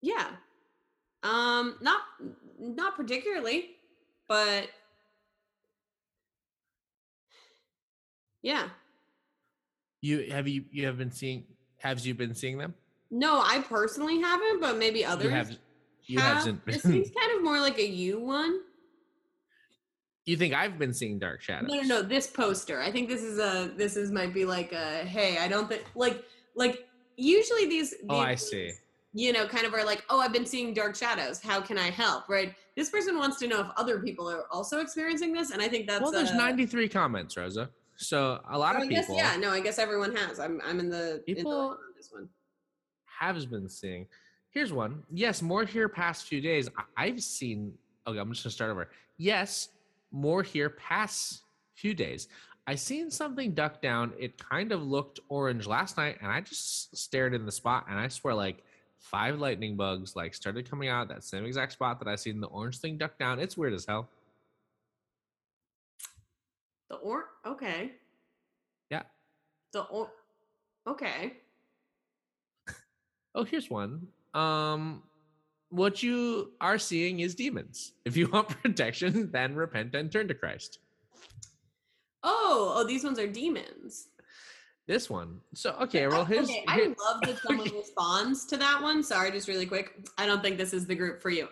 [0.00, 0.28] Yeah.
[1.24, 2.02] Um not
[2.60, 3.70] not particularly,
[4.28, 4.68] but
[8.46, 8.68] yeah.
[10.02, 11.44] You have you you have been seeing
[11.78, 12.74] have you been seeing them?
[13.10, 15.50] No, I personally haven't, but maybe others You have
[16.04, 16.36] you have.
[16.38, 18.60] haven't This seems kind of more like a you one.
[20.26, 21.68] You think I've been seeing Dark Shadows?
[21.68, 22.02] No, no, no.
[22.02, 22.80] This poster.
[22.80, 23.72] I think this is a.
[23.76, 25.04] This is might be like a.
[25.04, 26.86] Hey, I don't think like like.
[27.16, 27.94] Usually these.
[28.08, 28.70] Oh, I these see.
[29.12, 31.42] You know, kind of are like, oh, I've been seeing dark shadows.
[31.42, 32.28] How can I help?
[32.28, 32.54] Right.
[32.76, 35.88] This person wants to know if other people are also experiencing this, and I think
[35.88, 36.02] that's.
[36.02, 37.70] well, there's uh, 93 comments, Rosa.
[37.96, 39.36] So a lot of I guess people yeah.
[39.36, 40.38] No, I guess everyone has.
[40.38, 42.28] I'm I'm in the in the People- on this one.
[43.04, 44.06] have been seeing.
[44.50, 45.02] Here's one.
[45.12, 46.68] Yes, more here past few days.
[46.96, 47.74] I've seen.
[48.06, 48.88] Okay, I'm just gonna start over.
[49.16, 49.68] Yes,
[50.10, 51.42] more here past
[51.74, 52.28] few days.
[52.66, 54.12] I seen something duck down.
[54.18, 57.98] It kind of looked orange last night, and I just stared in the spot, and
[57.98, 58.62] I swear, like
[58.98, 62.48] five lightning bugs like started coming out that same exact spot that I seen the
[62.48, 63.38] orange thing duck down.
[63.38, 64.08] It's weird as hell.
[67.06, 67.92] Or okay.
[68.90, 69.02] Yeah.
[69.72, 70.10] The or
[70.88, 71.34] okay.
[73.32, 74.08] Oh, here's one.
[74.34, 75.04] Um,
[75.68, 77.92] what you are seeing is demons.
[78.04, 80.80] If you want protection, then repent and turn to Christ.
[82.24, 84.08] Oh, oh, these ones are demons.
[84.88, 85.40] This one.
[85.54, 89.04] So okay, well here's okay, I love that someone responds to that one.
[89.04, 89.94] Sorry, just really quick.
[90.18, 91.46] I don't think this is the group for you.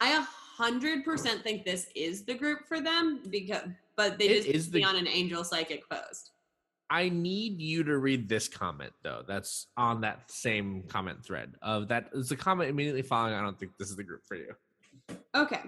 [0.00, 3.62] I a hundred percent think this is the group for them because,
[4.00, 6.30] but they It just is the- on an angel psychic post.
[6.88, 9.22] I need you to read this comment though.
[9.28, 13.34] That's on that same comment thread of that is the comment immediately following.
[13.34, 14.54] I don't think this is the group for you.
[15.34, 15.60] Okay.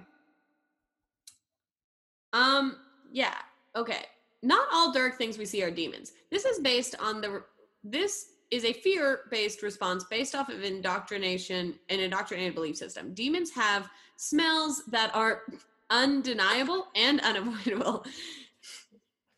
[2.32, 2.78] Um.
[3.12, 3.36] Yeah.
[3.76, 4.06] Okay.
[4.42, 6.12] Not all dark things we see are demons.
[6.30, 7.44] This is based on the.
[7.84, 13.12] This is a fear-based response based off of indoctrination an indoctrinated belief system.
[13.12, 15.42] Demons have smells that are
[15.92, 18.04] undeniable and unavoidable.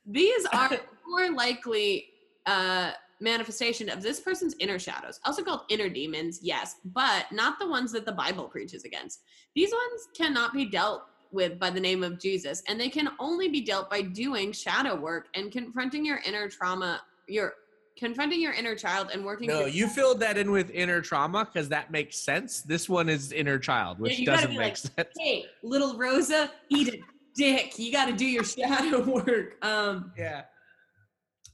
[0.07, 0.71] These are
[1.07, 2.07] more likely
[2.47, 7.69] uh, manifestation of this person's inner shadows, also called inner demons, yes, but not the
[7.69, 9.21] ones that the Bible preaches against.
[9.55, 13.49] These ones cannot be dealt with by the name of Jesus, and they can only
[13.49, 17.55] be dealt by doing shadow work and confronting your inner trauma, your
[17.97, 19.49] confronting your inner child and working.
[19.49, 22.63] No, you filled that in with inner trauma because that makes sense.
[22.63, 25.09] This one is inner child, which gotta doesn't make like, sense.
[25.19, 26.99] Hey, little Rosa, eat a
[27.35, 27.79] dick.
[27.79, 29.57] You got to do your shadow work.
[29.65, 30.13] Um.
[30.17, 30.43] Yeah.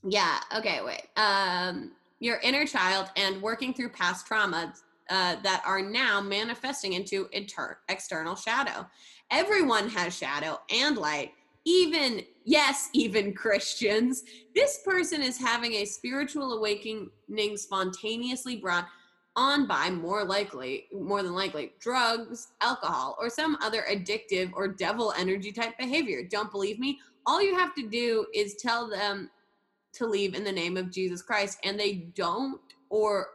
[0.03, 0.41] Yeah.
[0.57, 0.81] Okay.
[0.85, 1.09] Wait.
[1.17, 7.29] Um, your inner child and working through past traumas uh, that are now manifesting into
[7.33, 8.87] inter- external shadow.
[9.31, 11.33] Everyone has shadow and light.
[11.65, 14.23] Even yes, even Christians.
[14.55, 17.11] This person is having a spiritual awakening
[17.57, 18.87] spontaneously brought
[19.37, 25.13] on by more likely, more than likely, drugs, alcohol, or some other addictive or devil
[25.17, 26.23] energy type behavior.
[26.29, 26.99] Don't believe me?
[27.27, 29.31] All you have to do is tell them
[29.93, 33.29] to leave in the name of Jesus Christ and they don't or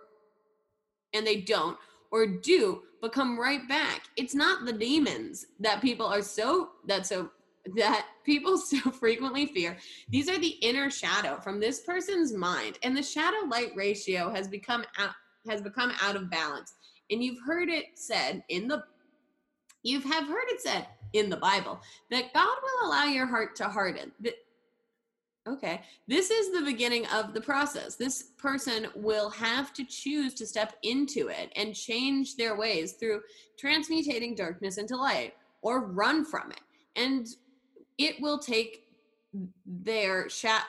[1.13, 1.77] and they don't
[2.11, 7.05] or do but come right back it's not the demons that people are so that
[7.05, 7.29] so
[7.75, 9.77] that people so frequently fear
[10.09, 14.47] these are the inner shadow from this person's mind and the shadow light ratio has
[14.47, 15.13] become out
[15.49, 16.73] has become out of balance
[17.11, 18.83] and you've heard it said in the
[19.83, 21.79] you have heard it said in the bible
[22.11, 24.11] that god will allow your heart to harden
[25.47, 27.95] okay this is the beginning of the process.
[27.95, 33.21] This person will have to choose to step into it and change their ways through
[33.59, 36.61] transmutating darkness into light or run from it.
[36.95, 37.27] And
[37.97, 38.83] it will take
[39.65, 40.65] their shat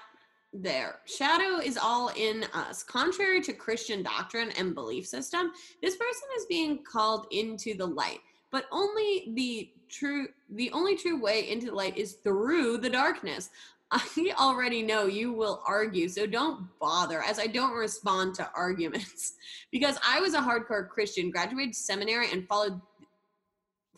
[0.62, 2.82] their shadow is all in us.
[2.82, 8.20] Contrary to Christian doctrine and belief system, this person is being called into the light.
[8.50, 13.50] But only the true the only true way into the light is through the darkness.
[13.90, 19.34] I already know you will argue, so don't bother, as I don't respond to arguments.
[19.72, 22.80] because I was a hardcore Christian, graduated seminary, and followed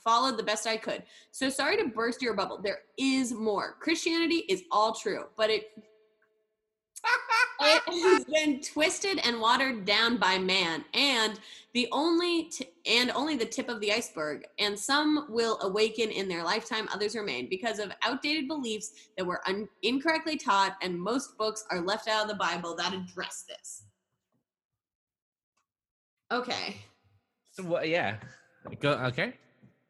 [0.08, 1.02] followed the best I could.
[1.32, 2.58] So sorry to burst your bubble.
[2.62, 3.76] There is more.
[3.78, 5.64] Christianity is all true, but it
[7.60, 11.38] it has been twisted and watered down by man and
[11.74, 16.26] the only t- and only the tip of the iceberg and some will awaken in
[16.28, 21.38] their lifetime others remain because of outdated beliefs that were un- incorrectly taught and most
[21.38, 23.84] books are left out of the bible that address this
[26.32, 26.76] okay
[27.52, 27.88] So what?
[27.88, 28.16] Yeah.
[28.80, 28.92] Go.
[29.10, 29.34] Okay.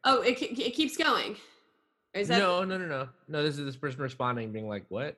[0.03, 1.35] Oh it, it keeps going
[2.15, 3.43] Or is that no, no, no, no, no.
[3.43, 5.17] This is this person responding, being like, "What?"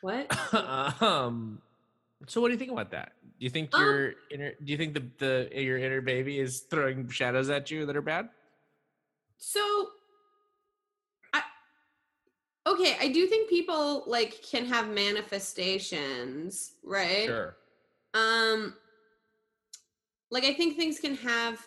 [0.00, 0.30] what
[1.02, 1.60] um.
[2.28, 3.12] So, what do you think about that?
[3.22, 4.52] Do you think Um, your inner?
[4.62, 8.02] Do you think the the your inner baby is throwing shadows at you that are
[8.02, 8.28] bad?
[9.38, 9.88] So
[11.34, 11.42] I
[12.66, 17.26] okay, I do think people like can have manifestations, right?
[17.26, 17.56] Sure.
[18.14, 18.76] Um
[20.30, 21.66] like I think things can have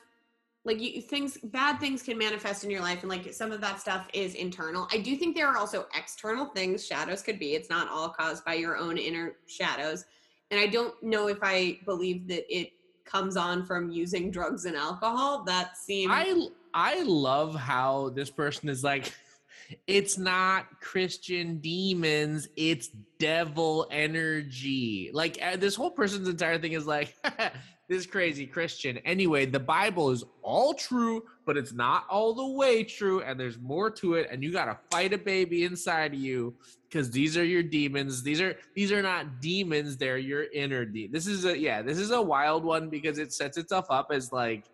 [0.66, 3.80] like you things bad things can manifest in your life and like some of that
[3.80, 4.88] stuff is internal.
[4.92, 7.54] I do think there are also external things shadows could be.
[7.54, 10.06] It's not all caused by your own inner shadows.
[10.52, 12.72] And I don't know if I believe that it
[13.06, 15.44] comes on from using drugs and alcohol.
[15.44, 19.14] That seems I I love how this person is like,
[19.88, 25.10] it's not Christian demons, it's devil energy.
[25.14, 27.16] Like uh, this whole person's entire thing is like,
[27.88, 28.98] this crazy Christian.
[29.00, 33.60] Anyway, the Bible is all true, but it's not all the way true, and there's
[33.60, 36.56] more to it, and you gotta fight a baby inside of you
[36.90, 38.24] because these are your demons.
[38.24, 42.00] These are these are not demons, they're your inner de- This is a yeah, this
[42.00, 44.66] is a wild one because it sets itself up as like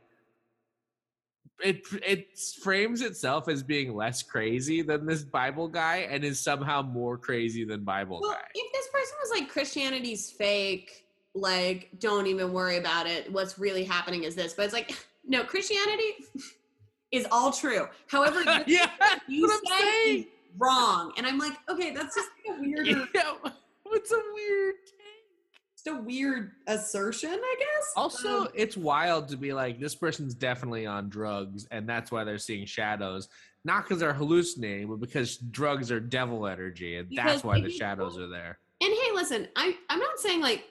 [1.64, 6.82] it it frames itself as being less crazy than this Bible guy and is somehow
[6.82, 8.48] more crazy than Bible Well, guy.
[8.54, 13.32] if this person was like Christianity's fake, like don't even worry about it.
[13.32, 14.94] What's really happening is this, but it's like
[15.28, 16.26] no, Christianity
[17.12, 17.88] is all true.
[18.08, 18.90] However, yeah,
[19.28, 23.34] you say wrong, and I'm like, okay, that's just like a weird, Yeah,
[23.84, 24.76] what's a weird?
[25.84, 27.92] Just a weird assertion, I guess.
[27.96, 32.24] Also, Um, it's wild to be like this person's definitely on drugs, and that's why
[32.24, 33.30] they're seeing shadows.
[33.64, 38.18] Not because they're hallucinating, but because drugs are devil energy, and that's why the shadows
[38.18, 38.60] are there.
[38.82, 40.66] and hey, listen, I I'm not saying like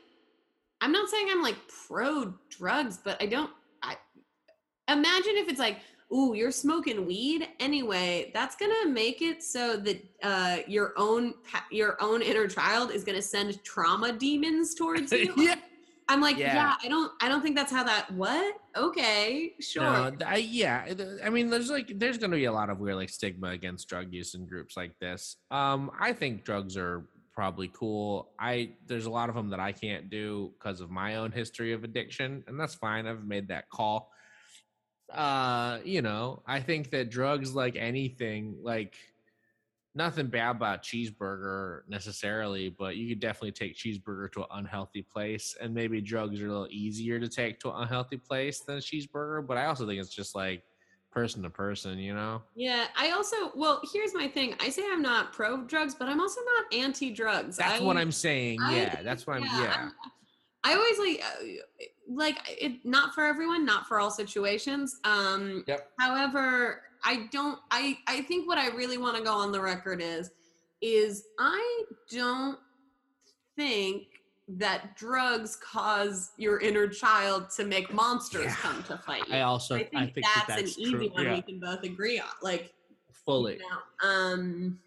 [0.80, 3.50] I'm not saying I'm like pro drugs, but I don't
[3.82, 3.96] I
[4.88, 5.78] imagine if it's like,
[6.12, 11.34] ooh, you're smoking weed anyway, that's gonna make it so that uh your own
[11.70, 15.32] your own inner child is gonna send trauma demons towards you.
[15.36, 15.54] yeah,
[16.08, 16.54] I'm like, Yeah.
[16.54, 16.74] yeah.
[16.82, 18.56] I don't I don't think that's how that what?
[18.76, 19.82] Okay, sure.
[19.82, 20.92] No, I, yeah.
[21.24, 23.88] I mean, there's like there's going to be a lot of weird like stigma against
[23.88, 25.36] drug use in groups like this.
[25.50, 28.30] Um, I think drugs are probably cool.
[28.38, 31.72] I there's a lot of them that I can't do because of my own history
[31.72, 33.06] of addiction, and that's fine.
[33.08, 34.09] I've made that call.
[35.12, 38.94] Uh, you know, I think that drugs, like anything, like
[39.94, 45.56] nothing bad about cheeseburger necessarily, but you could definitely take cheeseburger to an unhealthy place,
[45.60, 48.80] and maybe drugs are a little easier to take to an unhealthy place than a
[48.80, 49.44] cheeseburger.
[49.46, 50.62] But I also think it's just like
[51.10, 52.40] person to person, you know.
[52.54, 54.54] Yeah, I also well, here's my thing.
[54.60, 57.56] I say I'm not pro drugs, but I'm also not anti drugs.
[57.56, 58.60] That's what I'm saying.
[58.62, 59.42] I- yeah, that's what I'm.
[59.42, 59.92] Yeah, I'm-
[60.62, 64.98] I always like uh, like it not for everyone, not for all situations.
[65.04, 65.90] Um Yep.
[65.98, 70.02] however, I don't I I think what I really want to go on the record
[70.02, 70.30] is
[70.82, 72.58] is I don't
[73.56, 74.04] think
[74.48, 78.54] that drugs cause your inner child to make monsters Yeah.
[78.56, 79.34] come to fight you.
[79.34, 81.60] I also I think, I think that's, that that's an easy one Yeah, we can
[81.60, 82.26] both agree on.
[82.42, 82.72] Like
[83.12, 83.54] fully.
[83.54, 84.80] you know, um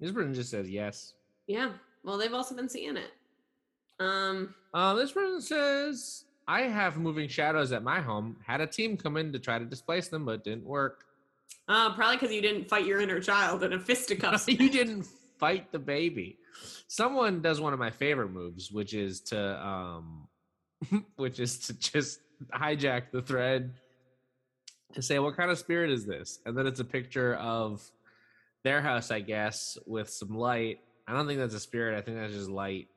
[0.00, 1.14] This person just says yes.
[1.48, 1.72] yeah.
[2.04, 3.12] Well, they've also been seeing it.
[4.00, 8.36] Um Uh, this person says, I have moving shadows at my home.
[8.46, 11.04] Had a team come in to try to displace them, but didn't work.
[11.66, 14.48] Uh, probably because you didn't fight your inner child in a fisticuffs.
[14.48, 15.06] you didn't
[15.38, 16.38] fight the baby.
[16.86, 20.28] Someone does one of my favorite moves, which is to um
[21.16, 22.20] which is to just
[22.54, 23.74] hijack the thread
[24.94, 26.40] to say what kind of spirit is this?
[26.46, 27.82] And then it's a picture of
[28.64, 30.80] their house, I guess, with some light.
[31.08, 31.96] I don't think that's a spirit.
[31.96, 32.88] I think that's just light.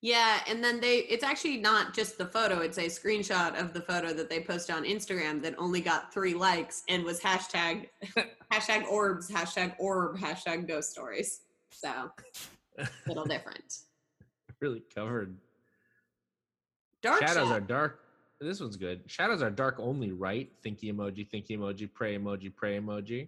[0.00, 3.80] Yeah, and then they it's actually not just the photo, it's a screenshot of the
[3.80, 7.88] photo that they posted on Instagram that only got three likes and was hashtag
[8.52, 11.42] hashtag orbs, hashtag orb, hashtag ghost stories.
[11.70, 12.10] So
[12.78, 13.78] a little different.
[14.60, 15.36] Really covered.
[17.02, 17.50] Dark Shadows shadow.
[17.50, 17.98] are dark.
[18.40, 19.02] This one's good.
[19.08, 20.52] Shadows are dark only, right?
[20.64, 23.26] Thinky emoji, thinky emoji, pray emoji, pray emoji.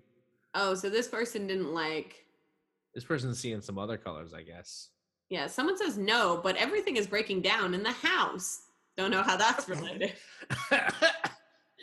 [0.55, 2.24] Oh, so this person didn't like
[2.95, 4.91] This person's seeing some other colors, I guess.
[5.31, 8.63] yeah, someone says no, but everything is breaking down in the house.
[8.97, 10.13] Don't know how that's related.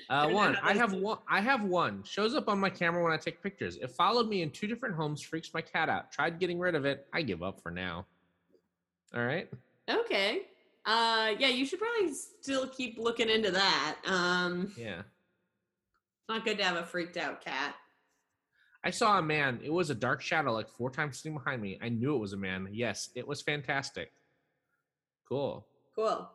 [0.10, 0.56] uh, one.
[0.64, 1.18] I have one.
[1.30, 2.04] I have one.
[2.04, 3.78] Shows up on my camera when I take pictures.
[3.78, 5.22] It followed me in two different homes.
[5.22, 6.12] Freaks my cat out.
[6.12, 7.08] Tried getting rid of it.
[7.14, 8.06] I give up for now.
[9.14, 9.50] All right.
[9.90, 10.44] Okay.
[10.86, 13.98] Uh yeah, you should probably still keep looking into that.
[14.06, 15.00] Um Yeah.
[15.00, 17.76] it's not good to have a freaked out cat.
[18.84, 19.60] I saw a man.
[19.64, 21.78] It was a dark shadow, like four times sitting behind me.
[21.82, 22.68] I knew it was a man.
[22.72, 24.12] Yes, it was fantastic.
[25.28, 25.68] Cool.
[25.96, 26.30] Cool.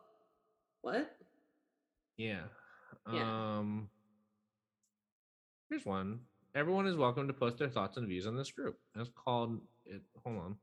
[0.81, 1.15] What?
[2.15, 2.43] Yeah.
[3.11, 3.57] Yeah.
[3.57, 3.89] Um.
[5.69, 6.19] Here's one.
[6.55, 8.77] Everyone is welcome to post their thoughts and views on this group.
[8.95, 9.59] It's called.
[9.85, 10.57] It, hold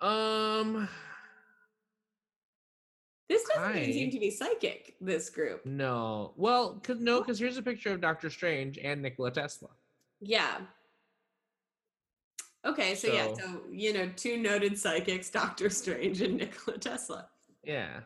[0.00, 0.08] on.
[0.08, 0.88] Um.
[3.28, 5.64] This doesn't even seem to be psychic, this group.
[5.66, 6.32] No.
[6.36, 9.68] Well, cause no, because here's a picture of Doctor Strange and Nikola Tesla.
[10.20, 10.58] Yeah.
[12.64, 17.28] Okay, so, yeah, So- so you know, two noted psychics, Doctor Strange and Nikola Tesla.
[17.62, 18.00] Yeah.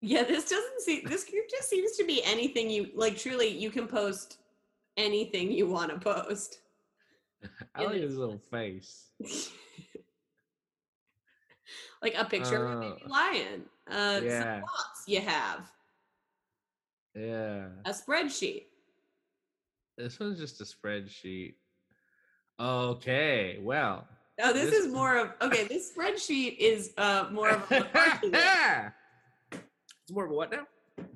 [0.00, 3.70] Yeah, this doesn't seem this group just seems to be anything you like truly you
[3.70, 4.36] can post
[4.98, 6.58] anything you want to post.
[7.74, 8.10] I like is.
[8.10, 9.08] his little face.
[12.02, 13.64] like a picture of a baby lion.
[13.90, 14.60] Uh some yeah.
[14.60, 15.72] thoughts you have.
[17.14, 17.68] Yeah.
[17.86, 18.66] A spreadsheet.
[19.96, 21.54] This one's just a spreadsheet.
[22.60, 23.58] Okay.
[23.62, 24.06] Well.
[24.40, 25.64] Oh, this, This- is more of okay.
[25.68, 28.44] This spreadsheet is uh more of a McCarthy list,
[29.52, 30.66] it's more of a what now?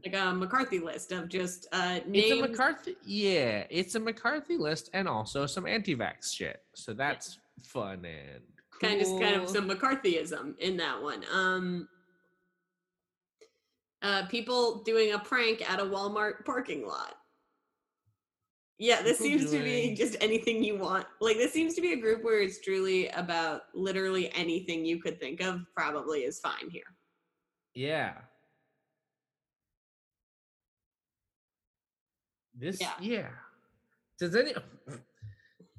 [0.05, 2.49] like a McCarthy list of just uh It's a names.
[2.51, 2.97] McCarthy.
[3.05, 6.61] Yeah, it's a McCarthy list and also some anti-vax shit.
[6.75, 8.89] So that's fun and cool.
[8.89, 11.25] kind of just kind of some McCarthyism in that one.
[11.33, 11.89] Um,
[14.03, 17.15] uh, people doing a prank at a Walmart parking lot.
[18.79, 21.05] Yeah, this seems to be just anything you want.
[21.21, 25.19] Like this seems to be a group where it's truly about literally anything you could
[25.19, 25.63] think of.
[25.77, 26.85] Probably is fine here.
[27.75, 28.13] Yeah.
[32.57, 32.93] This Yeah.
[33.01, 33.29] yeah.
[34.21, 34.55] Does any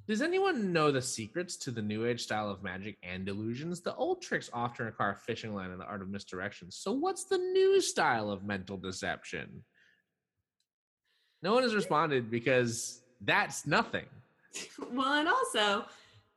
[0.07, 3.79] does anyone know the secrets to the new age style of magic and illusions?
[3.81, 6.71] The old tricks often require fishing line and the art of misdirection.
[6.71, 9.63] So what's the new style of mental deception?
[11.41, 14.05] No one has responded because that's nothing.
[14.91, 15.85] well, and also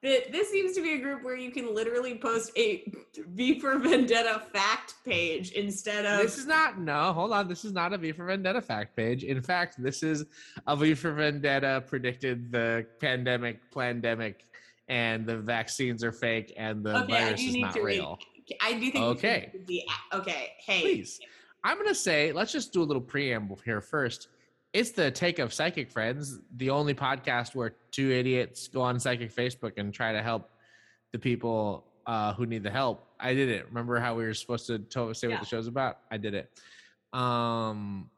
[0.02, 2.92] that this seems to be a group where you can literally post a
[3.28, 7.48] V for Vendetta fact page instead of This is not no, hold on.
[7.48, 9.24] This is not a V for Vendetta fact page.
[9.24, 10.24] In fact, this is
[10.66, 14.46] a V for Vendetta predicted the pandemic, pandemic,
[14.88, 18.18] and the vaccines are fake and the Okay, virus is not read- real.
[18.60, 19.04] I do think.
[19.04, 19.52] Okay.
[19.66, 19.82] The,
[20.12, 20.52] okay.
[20.58, 20.80] Hey.
[20.80, 21.20] Please.
[21.64, 24.28] I'm gonna say, let's just do a little preamble here first.
[24.72, 29.34] It's the Take of Psychic Friends, the only podcast where two idiots go on Psychic
[29.34, 30.48] Facebook and try to help
[31.12, 33.06] the people uh, who need the help.
[33.20, 33.66] I did it.
[33.68, 35.34] Remember how we were supposed to to- say Yeah.
[35.34, 35.98] what the show's about?
[36.10, 36.50] I did it.
[37.12, 38.08] Um,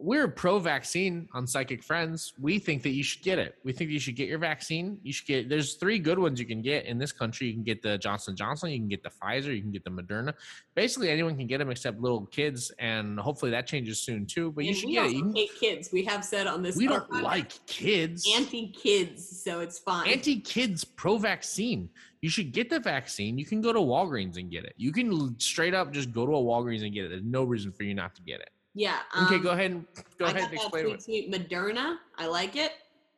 [0.00, 2.32] we're pro-vaccine on Psychic Friends.
[2.40, 3.56] We think that you should get it.
[3.64, 4.98] We think you should get your vaccine.
[5.02, 5.48] You should get.
[5.48, 7.48] There's three good ones you can get in this country.
[7.48, 8.70] You can get the Johnson Johnson.
[8.70, 9.54] You can get the Pfizer.
[9.54, 10.34] You can get the Moderna.
[10.76, 14.52] Basically, anyone can get them except little kids, and hopefully that changes soon too.
[14.52, 15.12] But you should get it.
[15.12, 15.90] You can, hate kids.
[15.92, 16.76] We have said on this.
[16.76, 18.24] we don't podcast, like kids.
[18.36, 20.08] anti-kids, so it's fine.
[20.08, 21.88] Anti-kids pro-vaccine.
[22.20, 23.36] You should get the vaccine.
[23.36, 24.74] You can go to Walgreens and get it.
[24.76, 27.08] You can straight up just go to a Walgreens and get it.
[27.10, 28.50] There's no reason for you not to get it.
[28.78, 29.00] Yeah.
[29.24, 29.84] Okay, um, go ahead and
[30.18, 31.00] go I ahead and explain.
[31.00, 31.96] sweet Moderna.
[32.16, 32.72] I like it.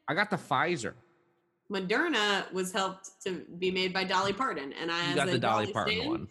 [0.08, 0.94] I got the Pfizer.
[1.70, 5.66] Moderna was helped to be made by Dolly Parton, and I You got the Dolly
[5.66, 6.28] Dolly Parton one.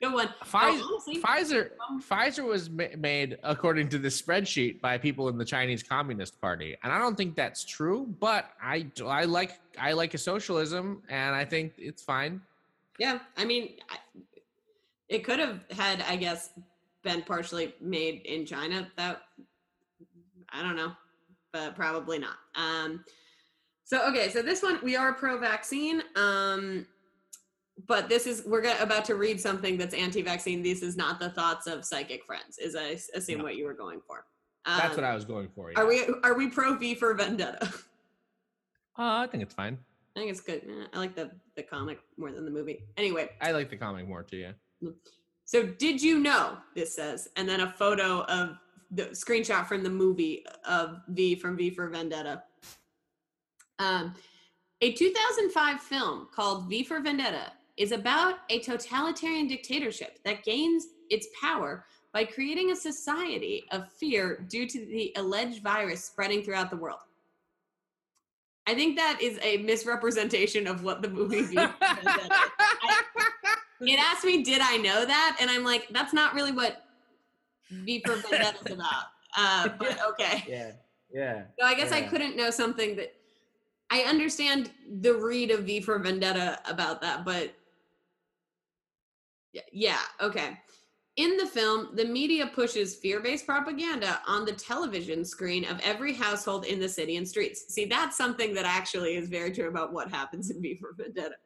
[0.00, 0.28] Good one.
[0.44, 5.38] Pfizer, Oh, Pfizer, um, Pfizer was ma- made according to this spreadsheet by people in
[5.38, 8.06] the Chinese Communist Party, and I don't think that's true.
[8.20, 12.40] But I, I like, I like a socialism, and I think it's fine.
[12.98, 13.96] Yeah, I mean, I,
[15.08, 16.50] it could have had, I guess,
[17.06, 18.88] been partially made in China.
[18.96, 19.22] That
[20.50, 20.92] I don't know,
[21.52, 22.36] but probably not.
[22.56, 23.04] Um,
[23.84, 26.02] so okay, so this one we are pro-vaccine.
[26.16, 26.84] Um,
[27.86, 30.62] but this is we're gonna, about to read something that's anti-vaccine.
[30.62, 32.58] This is not the thoughts of psychic friends.
[32.58, 33.44] Is I assume No.
[33.44, 34.24] what you were going for.
[34.66, 35.72] That's Um, what I was going for.
[35.76, 37.72] Are we are we pro V for Vendetta?
[38.98, 39.76] Uh, I think it's fine.
[40.16, 40.62] I think it's good.
[40.94, 42.86] I like the the comic more than the movie.
[42.96, 44.38] Anyway, I like the comic more too.
[44.38, 44.52] Yeah.
[45.46, 46.58] So did you know?
[46.74, 48.58] This says, and then a photo of
[48.90, 52.42] the screenshot from the movie of V from V for Vendetta.
[53.78, 54.14] Um,
[54.80, 61.28] a 2005 film called V for Vendetta is about a totalitarian dictatorship that gains its
[61.40, 66.76] power by creating a society of fear due to the alleged virus spreading throughout the
[66.76, 67.00] world.
[68.66, 72.28] I think that is a misrepresentation of what the movie V for Vendetta is.
[72.30, 73.02] I-
[73.80, 75.36] it asked me, did I know that?
[75.40, 76.84] And I'm like, that's not really what
[77.70, 79.04] V for Vendetta is about.
[79.38, 80.44] Uh, but okay.
[80.48, 80.70] Yeah.
[81.12, 81.42] Yeah.
[81.60, 83.12] So I guess I couldn't know something that
[83.90, 84.70] I understand
[85.00, 87.54] the read of V for Vendetta about that, but
[89.72, 90.58] yeah, okay.
[91.16, 96.12] In the film, the media pushes fear based propaganda on the television screen of every
[96.12, 97.72] household in the city and streets.
[97.72, 101.36] See, that's something that actually is very true about what happens in V for Vendetta.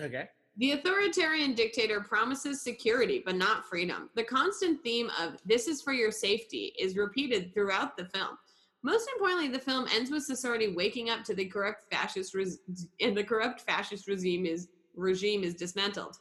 [0.00, 0.28] Okay.
[0.58, 4.10] The authoritarian dictator promises security, but not freedom.
[4.14, 8.36] The constant theme of this is for your safety is repeated throughout the film.
[8.82, 12.58] Most importantly, the film ends with society waking up to the corrupt fascist res-
[13.00, 16.18] and the corrupt fascist regime is regime is dismantled.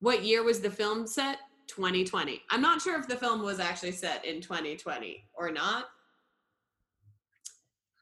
[0.00, 1.38] What year was the film set?
[1.68, 2.42] 2020.
[2.50, 5.86] I'm not sure if the film was actually set in 2020 or not.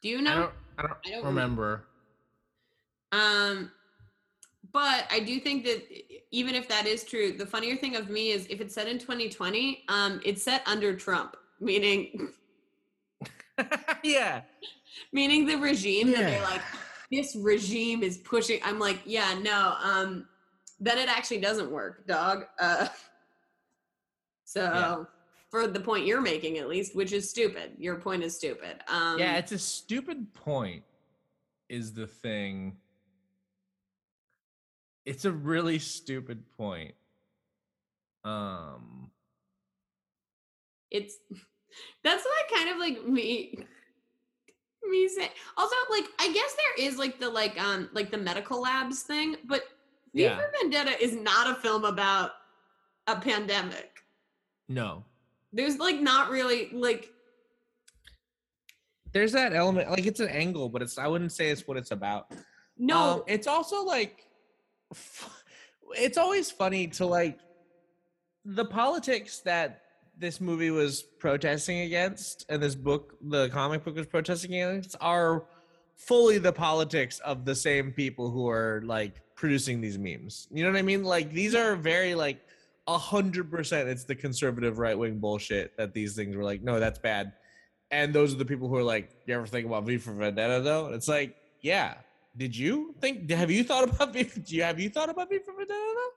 [0.03, 0.31] Do you know?
[0.31, 0.53] I don't.
[0.77, 1.85] I don't, I don't remember.
[3.13, 3.71] Um,
[4.75, 5.87] but I do think that
[6.33, 8.99] even if that is true, the funnier thing of me is if it's set in
[8.99, 12.31] 2020, um, it's set under Trump, meaning
[14.03, 14.43] yeah.
[15.13, 16.61] meaning the regime that they're like,
[17.13, 18.59] this regime is pushing.
[18.65, 20.27] I'm like, yeah, no, um,
[20.81, 22.47] then it actually doesn't work, dog.
[22.59, 22.89] Uh,
[24.45, 25.05] so Yeah.
[25.53, 28.79] for the point you're making, at least, which is stupid, your point is stupid.
[28.89, 30.83] Um, yeah, it's a stupid point.
[31.71, 32.77] Is the thing.
[35.05, 36.95] It's a really stupid point.
[38.25, 39.11] Um.
[40.91, 41.17] it's
[42.05, 43.59] that's like kind of like me
[44.89, 48.61] me saying also like i guess there is like the like um like the medical
[48.63, 49.63] labs thing but
[50.15, 50.37] V Yeah.
[50.37, 52.31] for vendetta is not a film about
[53.09, 54.05] a pandemic
[54.69, 55.05] No.
[55.53, 57.11] there's like not really like
[59.13, 60.99] There's that element, like it's an angle, but it's.
[60.99, 62.33] I wouldn't say it's what it's about.
[62.77, 64.27] no Um, it's also like,
[65.93, 67.39] it's always funny to like
[68.45, 69.83] the politics that
[70.17, 75.45] this movie was protesting against and this book, the comic book was protesting against, are
[75.97, 80.49] fully the politics of the same people who are like producing these memes.
[80.51, 81.05] You know what I mean?
[81.05, 82.41] Like these are very like
[82.87, 83.89] a hundred percent.
[83.89, 87.33] It's the conservative right wing bullshit that these things were like, no, that's bad.
[87.91, 90.61] And those are the people who are like, you ever think about V for Vendetta
[90.61, 90.87] though?
[90.87, 91.95] And it's like, yeah.
[92.37, 93.31] Did you think?
[93.31, 94.25] Have you thought about V?
[94.45, 96.11] Do you have you thought about V for Vendetta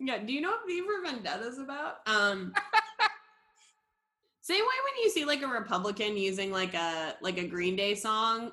[0.00, 2.52] yeah do you know what v for vendetta's about um
[4.40, 7.94] same way when you see like a republican using like a like a green day
[7.94, 8.50] song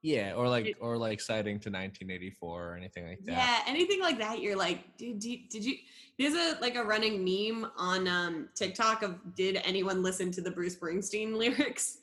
[0.00, 3.32] Yeah, or like or like citing to 1984 or anything like that.
[3.32, 5.74] Yeah, anything like that, you're like, dude, did, did you?
[6.16, 10.52] There's a like a running meme on um, TikTok of did anyone listen to the
[10.52, 11.98] Bruce Springsteen lyrics?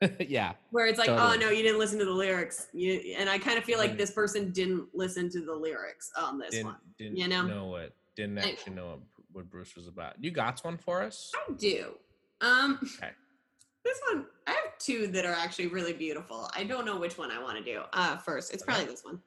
[0.28, 1.36] Yeah, Where it's like, Totally.
[1.36, 2.68] oh no, you didn't listen to the lyrics.
[2.74, 3.98] You, and I kind of feel like Right.
[3.98, 6.76] this person didn't listen to the lyrics on this didn't one.
[6.98, 7.46] didn't you know?
[7.46, 8.98] know what didn't I- actually know what,
[9.32, 10.22] what Bruce was about.
[10.22, 11.32] You got one for us?
[11.34, 11.94] I do.
[12.42, 13.10] Um, Okay.
[13.84, 16.50] this one, I have two that are actually really beautiful.
[16.54, 18.52] I don't know which one I want to do uh, first.
[18.52, 18.72] It's Okay.
[18.72, 19.20] probably this one.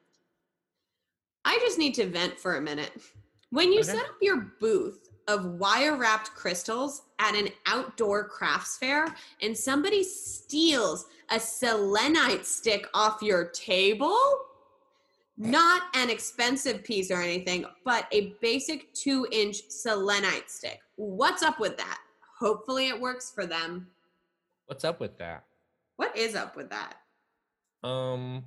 [1.44, 2.92] I just need to vent for a minute.
[3.50, 3.88] When you Okay.
[3.90, 10.02] set up your booth of wire wrapped crystals at an outdoor crafts fair and somebody
[10.02, 14.18] steals a selenite stick off your table,
[15.36, 20.80] not an expensive piece or anything, but a basic two inch selenite stick.
[20.96, 21.98] What's up with that?
[22.38, 23.86] Hopefully it works for them.
[24.66, 25.44] What's up with that?
[25.96, 26.94] What is up with that?
[27.82, 28.44] Um.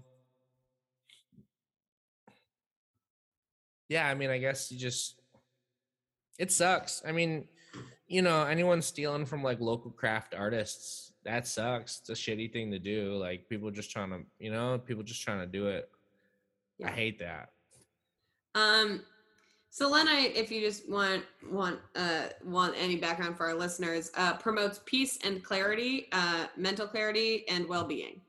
[3.89, 5.21] Yeah, I mean, I guess you just.
[6.39, 7.01] It sucks.
[7.07, 7.47] I mean,
[8.07, 11.99] you know, anyone stealing from like local craft artists, that sucks.
[11.99, 13.15] It's a shitty thing to do.
[13.15, 15.89] Like people just trying to, you know, people just trying to do it.
[16.83, 17.49] I hate that.
[18.55, 19.01] Um,
[19.69, 24.33] so selenite, if you just want want uh want any background for our listeners, uh,
[24.35, 28.21] promotes peace and clarity, uh, mental clarity and well being.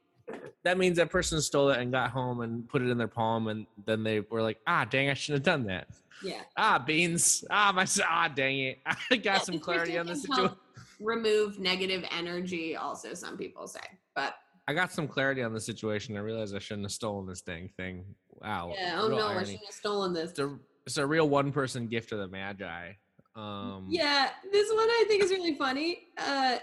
[0.62, 3.48] That means that person stole it and got home and put it in their palm,
[3.48, 5.86] and then they were like, "Ah, dang, I shouldn't have done that."
[6.22, 6.42] Yeah.
[6.56, 7.44] Ah, beans.
[7.50, 7.86] Ah, my.
[8.08, 8.78] Ah, dang it.
[9.10, 10.56] I got some clarity on the situation.
[11.00, 12.76] Remove negative energy.
[12.76, 13.80] Also, some people say,
[14.14, 14.34] but
[14.66, 16.16] I got some clarity on the situation.
[16.16, 18.04] I realized I shouldn't have stolen this dang thing.
[18.30, 18.72] Wow.
[18.78, 18.98] Yeah.
[19.00, 20.30] Oh no, I shouldn't have stolen this.
[20.30, 22.92] It's a it's a real one person gift of the Magi.
[23.36, 26.08] Um, Yeah, this one I think is really funny.
[26.16, 26.58] Uh,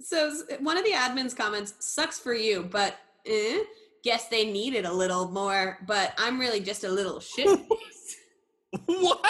[0.00, 3.58] so one of the admins comments, "Sucks for you, but eh,
[4.04, 5.78] guess they needed a little more.
[5.86, 7.60] But I'm really just a little shit."
[8.72, 9.26] Faced." What?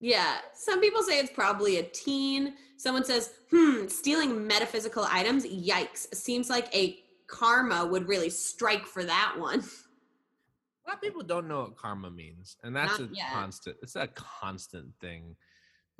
[0.00, 2.54] yeah, some people say it's probably a teen.
[2.76, 5.44] Someone says, "Hmm, stealing metaphysical items.
[5.44, 6.14] Yikes!
[6.14, 11.46] Seems like a karma would really strike for that one." A lot of people don't
[11.46, 13.32] know what karma means, and that's Not a yet.
[13.32, 13.76] constant.
[13.82, 15.36] It's a constant thing.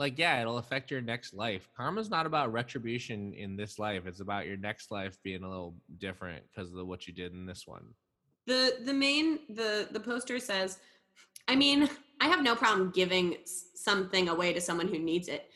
[0.00, 1.68] Like, yeah, it'll affect your next life.
[1.76, 4.06] Karma's not about retribution in this life.
[4.06, 7.46] It's about your next life being a little different because of what you did in
[7.46, 7.84] this one.
[8.46, 10.78] the the main the the poster says
[11.48, 11.88] i mean
[12.20, 15.50] i have no problem giving something away to someone who needs it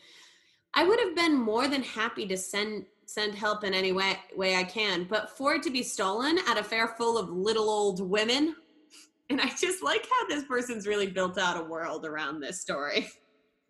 [0.73, 4.55] i would have been more than happy to send send help in any way way
[4.55, 7.99] i can but for it to be stolen at a fair full of little old
[8.07, 8.55] women
[9.29, 13.07] and i just like how this person's really built out a world around this story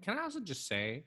[0.06, 1.04] Can I also just say,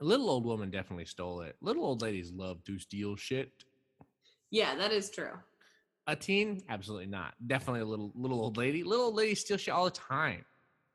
[0.00, 1.56] a little old woman definitely stole it.
[1.60, 3.50] Little old ladies love to steal shit.
[4.50, 5.32] yeah that is true
[6.06, 7.34] A teen, absolutely not.
[7.46, 8.82] Definitely a little little old lady.
[8.84, 10.44] Little old ladies steal shit all the time.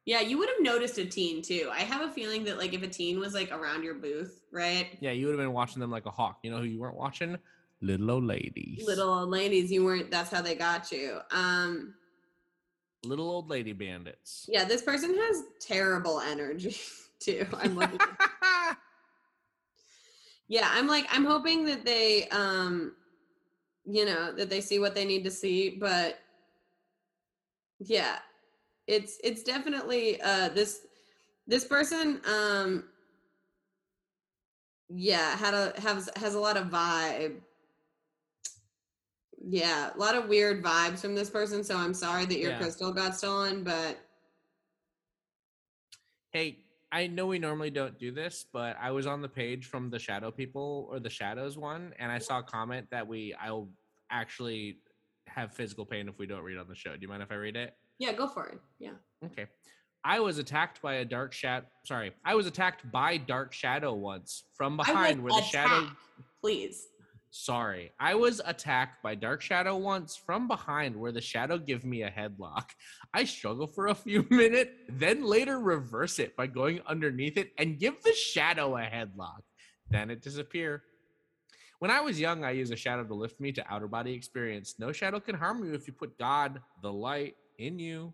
[0.05, 2.83] yeah you would have noticed a teen too i have a feeling that like if
[2.83, 5.91] a teen was like around your booth right Yeah, you would have been watching them
[5.91, 6.39] like a hawk.
[6.43, 7.37] You know who you weren't watching?
[7.81, 8.83] Little old ladies.
[8.87, 11.93] little old ladies you weren't that's how they got you um
[13.03, 14.45] little old lady bandits.
[14.49, 16.75] yeah this person has terrible energy
[17.19, 17.99] too i'm looking
[20.47, 22.93] yeah i'm like i'm hoping that they um
[23.85, 26.19] you know that they see what they need to see but
[27.79, 28.17] yeah
[28.87, 30.81] it's it's definitely uh this
[31.47, 32.85] this person um
[34.89, 37.35] yeah had a has has a lot of vibe
[39.49, 42.59] yeah a lot of weird vibes from this person so i'm sorry that your Yeah.
[42.59, 43.97] crystal got stolen but
[46.31, 46.57] Hey,
[46.91, 49.99] I know we normally don't do this, but I was on the page from the
[49.99, 53.69] Shadow People or the Shadows one, and I saw a comment that we I'll
[54.09, 54.79] actually
[55.27, 56.93] have physical pain if we don't read on the show.
[56.93, 57.75] Do you mind if I read it?
[57.99, 59.45] yeah go for it yeah Okay.
[60.03, 61.67] I was attacked by a dark shadow.
[61.85, 65.89] Sorry, I was attacked by dark shadow once from behind where the shadow.
[66.41, 66.87] please
[67.35, 72.03] Sorry, I was attacked by dark shadow once from behind where the shadow give me
[72.03, 72.65] a headlock.
[73.11, 77.79] I struggle for a few minutes, then later reverse it by going underneath it and
[77.79, 79.41] give the shadow a headlock.
[79.89, 80.83] Then it disappear.
[81.79, 84.75] When I was young, I used a shadow to lift me to outer body experience.
[84.77, 88.13] No shadow can harm you if you put God, the light, in you.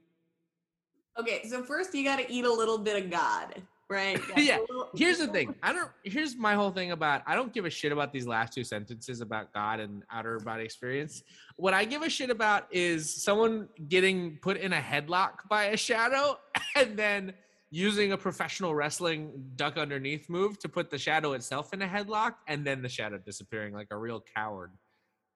[1.19, 4.19] Okay, so first you got to eat a little bit of God, right?
[4.37, 5.55] Yeah, little- Here's the thing.
[5.63, 5.89] I don't.
[6.03, 7.21] Here's my whole thing about.
[7.27, 10.63] I don't give a shit about these last two sentences about God and outer body
[10.63, 11.23] experience.
[11.57, 15.77] What I give a shit about is someone getting put in a headlock by a
[15.77, 16.37] shadow
[16.75, 17.33] and then
[17.71, 22.33] using a professional wrestling duck underneath move to put the shadow itself in a headlock
[22.47, 24.71] and then the shadow disappearing like a real coward.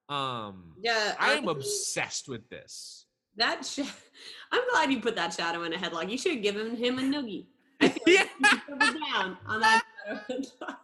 [0.10, 3.06] Um, Yeah, I am honestly, obsessed with this.
[3.36, 3.80] That sh-
[4.52, 6.10] I'm glad you put that shadow in a headlock.
[6.10, 7.46] You should have given him a noogie.
[7.84, 8.26] I feel Yeah.
[8.42, 9.84] like you double down on that.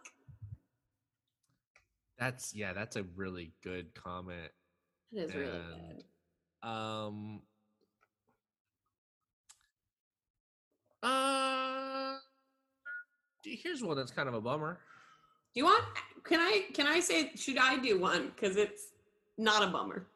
[2.18, 2.72] That's yeah.
[2.72, 4.50] That's a really good comment.
[5.12, 6.68] That is really good.
[6.68, 7.40] Um.
[11.02, 12.16] Uh.
[13.42, 14.78] Here's one that's kind of a bummer.
[15.54, 15.82] Do you want?
[16.24, 16.66] Can I?
[16.74, 17.30] Can I say?
[17.36, 18.32] Should I do one?
[18.36, 18.88] Because it's
[19.38, 20.06] not a bummer.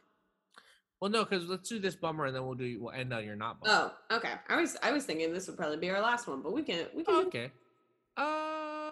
[1.01, 3.37] Well, no, because let's do this bummer and then we'll do we'll end on your
[3.37, 3.93] not bummer.
[4.11, 4.33] Oh, okay.
[4.49, 6.87] I was I was thinking this would probably be our last one, but we can
[6.95, 7.51] we can Oh, okay.
[8.17, 8.91] Uh,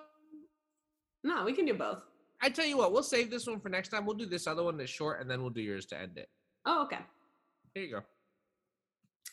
[1.25, 2.03] no we can do both.
[2.43, 4.05] I tell you what, we'll save this one for next time.
[4.05, 6.29] We'll do this other one that's short, and then we'll do yours to end it.
[6.67, 6.99] Oh, okay.
[7.73, 8.03] Here you go.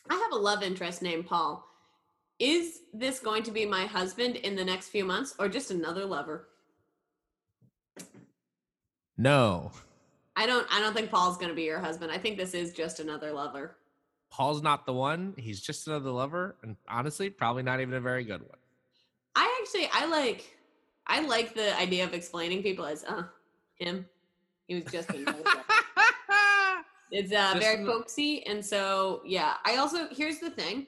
[0.08, 1.66] I have a love interest named Paul.
[2.38, 6.06] Is this going to be my husband in the next few months, or just another
[6.06, 6.48] lover?
[9.18, 9.72] No,
[10.40, 10.66] I don't.
[10.72, 12.10] I don't think Paul's going to be your husband.
[12.10, 13.76] I think this is just another lover.
[14.30, 15.34] Paul's not the one.
[15.36, 18.58] He's just another lover, and honestly, probably not even a very good one.
[19.36, 20.56] I actually I like
[21.06, 23.24] I like the idea of explaining people as uh
[23.74, 24.06] him.
[24.66, 25.64] He was just another lover.
[27.12, 29.54] It's uh, Just very folksy, and so yeah.
[29.66, 30.86] I also here's the thing.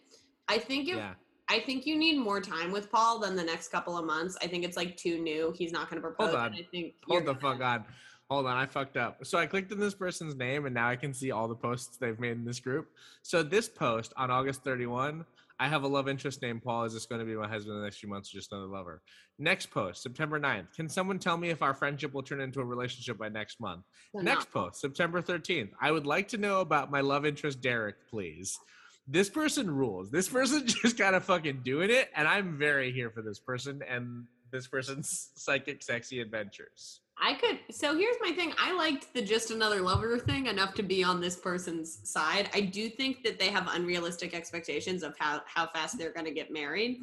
[0.48, 1.14] I think if yeah.
[1.48, 4.38] I think you need more time with Paul than the next couple of months.
[4.40, 5.53] I think it's like too new.
[5.59, 6.28] He's not going to propose.
[6.30, 6.61] Hold and on.
[6.61, 7.84] I think Hold the fuck gonna- on.
[8.32, 9.26] Hold on, I fucked up.
[9.26, 11.98] So I clicked on this person's name and now I can see all the posts
[11.98, 12.88] they've made in this group.
[13.20, 15.26] So this post on August 31,
[15.60, 16.84] I have a love interest named Paul.
[16.84, 18.68] Is this going to be my husband in the next few months or just another
[18.68, 19.02] lover?
[19.38, 20.74] Next post, September 9th.
[20.74, 23.82] Can someone tell me if our friendship will turn into a relationship by next month?
[24.14, 24.64] They're Next not.
[24.64, 25.72] post, September 13th.
[25.78, 28.58] I would like to know about my love interest, Derek, please.
[29.06, 30.10] This person rules.
[30.10, 32.08] This person just kind of fucking doing it.
[32.16, 37.00] And I'm very here for this person and this person's psychic sexy adventures.
[37.20, 37.59] I could.
[37.70, 38.53] So here's my thing.
[38.59, 42.48] I liked the just another lover thing enough to be on this person's side.
[42.55, 46.32] I do think that they have unrealistic expectations of how how fast they're going to
[46.32, 47.03] get married.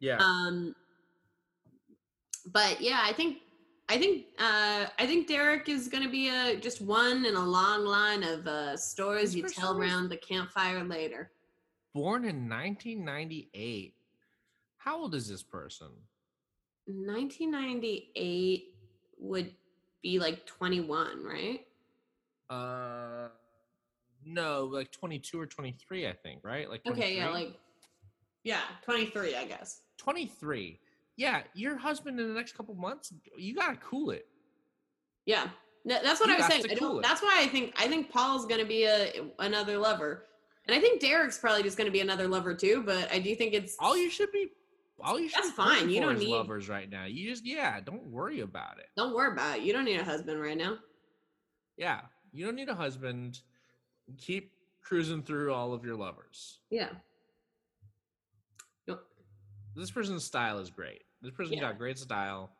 [0.00, 0.18] Yeah.
[0.18, 0.74] Um,
[2.52, 3.38] but yeah, I think
[3.88, 7.44] I think uh, I think Derek is going to be a just one in a
[7.44, 11.30] long line of uh, stories you tell around the campfire later.
[11.94, 13.94] Born in 1998.
[14.76, 15.88] How old is this person?
[16.86, 18.74] 1998
[19.18, 19.52] would
[20.02, 21.60] be like 21, right?
[22.48, 23.28] Uh,
[24.24, 26.68] no, like 22 or 23, I think, right?
[26.70, 27.58] Like Okay, yeah, like
[28.44, 29.80] yeah, 23, I guess.
[29.98, 30.78] 23.
[31.16, 34.26] Yeah, your husband in the next couple months, you gotta cool it.
[35.24, 35.48] Yeah.
[35.84, 36.64] No, that's what You I was saying.
[36.70, 40.24] I cool that's why I think I think Paul's going to be a another lover.
[40.66, 43.36] And I think Derek's probably just going to be another lover too, but I do
[43.36, 44.48] think it's All you should be,
[45.00, 47.04] all you That's fine, you don't need- lovers right now.
[47.04, 48.86] You just, yeah, don't worry about it.
[48.96, 49.64] Don't worry about it.
[49.64, 50.78] You don't need a husband right now.
[51.76, 52.00] Yeah,
[52.32, 53.40] you don't need a husband.
[54.18, 56.60] Keep cruising through all of your lovers.
[56.70, 56.90] Yeah.
[59.78, 61.02] This person's style is great.
[61.20, 61.60] This person Yeah.
[61.60, 62.50] got great style,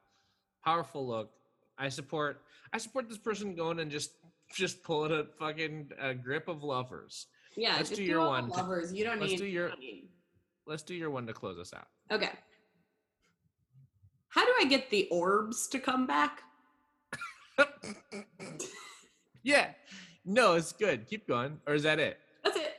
[0.63, 1.33] powerful look.
[1.79, 2.43] I support.
[2.75, 4.11] I support this person going and just
[4.55, 7.29] just pulling a fucking uh, grip of lovers.
[7.57, 8.93] Yeah, Let's do your one lovers.
[8.93, 10.11] You don't let's need do you your- don't need-
[10.67, 11.89] Let's do your one to close us out.
[12.11, 12.31] Okay.
[14.29, 16.43] How do I get the orbs to come back?
[19.43, 19.71] yeah.
[20.25, 21.07] No, it's good.
[21.09, 21.59] Keep going.
[21.67, 22.19] Or is that it?
[22.45, 22.75] That's it.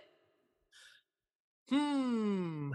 [1.69, 2.71] Hmm.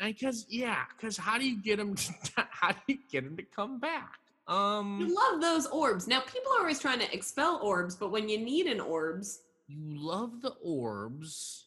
[0.00, 0.82] I guess yeah.
[0.96, 1.94] Because how do you get them?
[1.94, 2.12] To,
[2.50, 4.18] how do you get them to come back?
[4.48, 4.98] Um.
[5.00, 6.06] You love those orbs.
[6.08, 9.96] Now people are always trying to expel orbs, but when you need an orbs, You
[9.96, 11.66] love the orbs.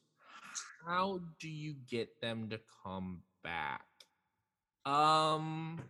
[0.86, 3.87] How do you get them to come back?
[4.88, 5.82] Um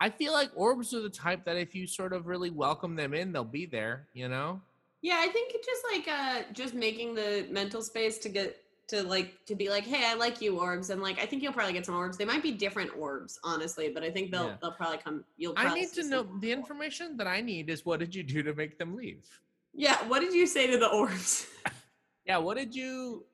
[0.00, 3.14] I feel like orbs are the type that if you sort of really welcome them
[3.14, 4.60] in, they'll be there, you know?
[5.02, 8.56] Yeah, I think just like uh just making the mental space to get
[8.88, 11.52] to like to be like, hey, I like you orbs, and like I think you'll
[11.52, 12.16] probably get some orbs.
[12.16, 14.56] They might be different orbs, honestly, but I think they'll Yeah.
[14.60, 15.24] they'll probably come.
[15.36, 15.54] You'll.
[15.56, 16.40] I probably need to know orbs.
[16.40, 19.26] the information that I need is what did you do to make them leave?
[19.74, 21.46] Yeah, what did you say to the orbs?
[22.26, 23.26] Yeah, what did you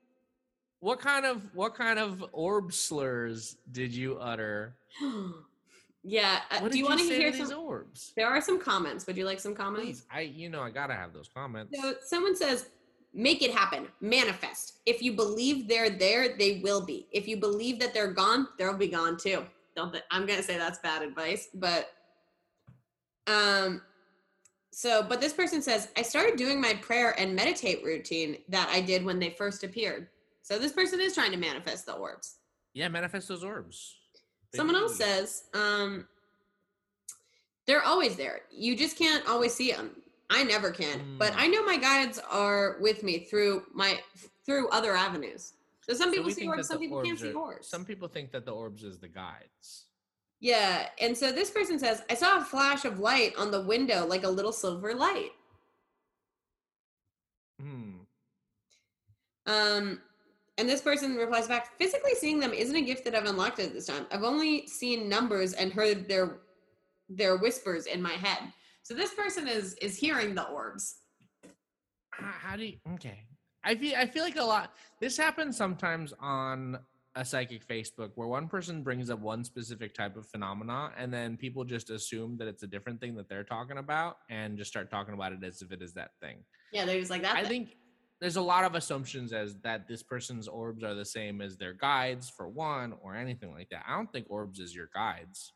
[0.81, 4.75] what kind of what kind of orb slurs did you utter?
[6.03, 7.59] yeah, uh, do did you want to hear some?
[7.59, 8.13] orbs?
[8.17, 9.07] There are some comments.
[9.07, 9.85] Would you like some comments?
[9.85, 11.79] Please, I you know I gotta have those comments.
[11.79, 12.71] So someone says,
[13.13, 14.81] make it happen, manifest.
[14.87, 17.07] If you believe they're there, they will be.
[17.13, 19.45] If you believe that they're gone, they'll be gone too.
[19.77, 21.91] Don't th- I'm gonna say that's bad advice, but
[23.27, 23.83] um
[24.73, 28.81] so but this person says, I started doing my prayer and meditate routine that I
[28.81, 30.09] did when they first appeared.
[30.51, 32.39] So this person is trying to manifest the orbs.
[32.75, 33.97] Yeah, manifest those orbs.
[34.53, 36.09] Someone else says, um,
[37.67, 38.41] they're always there.
[38.51, 39.91] You just can't always see them.
[40.29, 41.37] I never can, but Mm.
[41.39, 44.01] I know my guides are with me through my
[44.45, 45.53] through other avenues.
[45.83, 47.69] So some people we see orbs, some people can't orbs see orbs.
[47.69, 49.87] Some people think that the orbs is the guides.
[50.41, 54.05] yeah, and so this person says, I saw a flash of light on the window,
[54.07, 55.31] like a little silver light.
[57.61, 57.99] Hmm.
[59.47, 60.01] Um,
[60.61, 63.73] and this person replies back, physically seeing them isn't a gift that I've unlocked at
[63.73, 64.07] this time.
[64.13, 66.43] I've only seen numbers and heard their
[67.09, 68.53] their whispers in my head.
[68.83, 70.97] So this person is is hearing the orbs.
[72.11, 72.77] How, how do you?
[72.95, 73.25] Okay.
[73.65, 74.75] I feel I feel like a lot.
[75.01, 76.79] This happens sometimes on
[77.17, 81.37] a psychic Facebook where one person brings up one specific type of phenomena, and then
[81.37, 84.91] people just assume that it's a different thing that they're talking about, and just start
[84.91, 86.45] talking about it as if it is that thing.
[86.73, 87.37] Yeah, they're just like that.
[87.37, 87.77] I think
[88.21, 91.73] there's a lot of assumptions as that this person's orbs are the same as their
[91.73, 93.85] guides for one or anything like that.
[93.89, 95.53] I don't think orbs is your guides.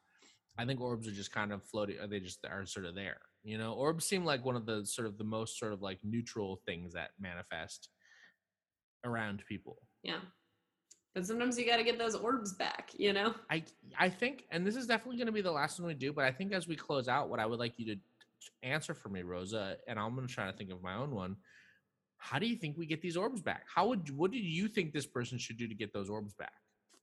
[0.56, 1.98] I think orbs are just kind of floating.
[2.00, 3.18] Or they just are sort of there.
[3.42, 5.98] You know, orbs seem like one of the sort of the most sort of like
[6.02, 7.88] neutral things that manifest
[9.04, 9.82] around people.
[10.02, 10.20] yeah.
[11.14, 13.34] But sometimes you got to get those orbs back, you know?
[13.48, 13.62] I
[13.96, 16.24] I think, and this is definitely going to be the last one we do, but
[16.24, 18.00] I think as we close out, what I would like you to
[18.64, 21.36] answer for me, Rosa, and I'm going to try to think of my own one.
[22.24, 23.64] How do you think we get these orbs back?
[23.72, 26.54] How would what do you think this person should do to get those orbs back?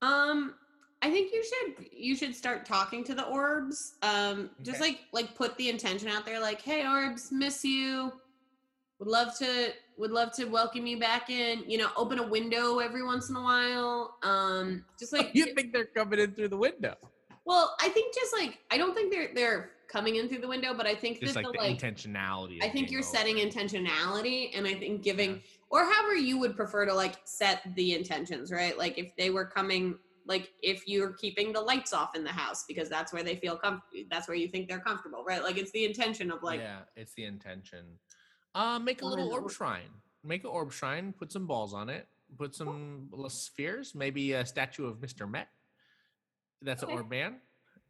[0.02, 0.56] Um
[1.04, 3.96] I think you should you should start talking to the orbs.
[4.02, 8.12] Um, just like like put the intention out there, like, hey orbs, miss you.
[9.00, 11.64] Would love to would love to welcome you back in.
[11.68, 14.16] You know, open a window every once in a while.
[14.24, 16.96] Um, just like you think they're coming in through the window?
[17.46, 20.74] well, I think just like I don't think they're they're coming in through the window,
[20.74, 22.64] but I think Just that like the the like intentionality.
[22.64, 25.38] I think you're setting intentionality, and I think giving Yeah.
[25.70, 28.78] or however you would prefer to like set the intentions, right?
[28.78, 32.64] Like if they were coming, like if you're keeping the lights off in the house
[32.68, 35.44] because that's where they feel comfortable, that's where you think they're comfortable, right?
[35.44, 38.00] Like it's the intention of like, yeah, it's the intention.
[38.56, 39.90] Uh, make a little orb shrine.
[40.24, 41.14] Make an orb shrine.
[41.18, 42.08] Put some balls on it.
[42.38, 43.94] Put some spheres.
[43.96, 45.30] Maybe a statue of Mr.
[45.30, 45.50] Met.
[46.62, 46.92] That's Okay.
[46.94, 47.42] an orb man.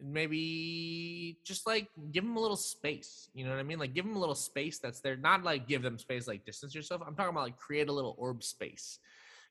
[0.02, 3.30] Maybe just like give them a little space.
[3.34, 3.80] You know what I mean?
[3.80, 5.16] Like give them a little space that's there.
[5.16, 7.02] Not like give them space, like distance yourself.
[7.06, 9.00] I'm talking about like create a little orb space.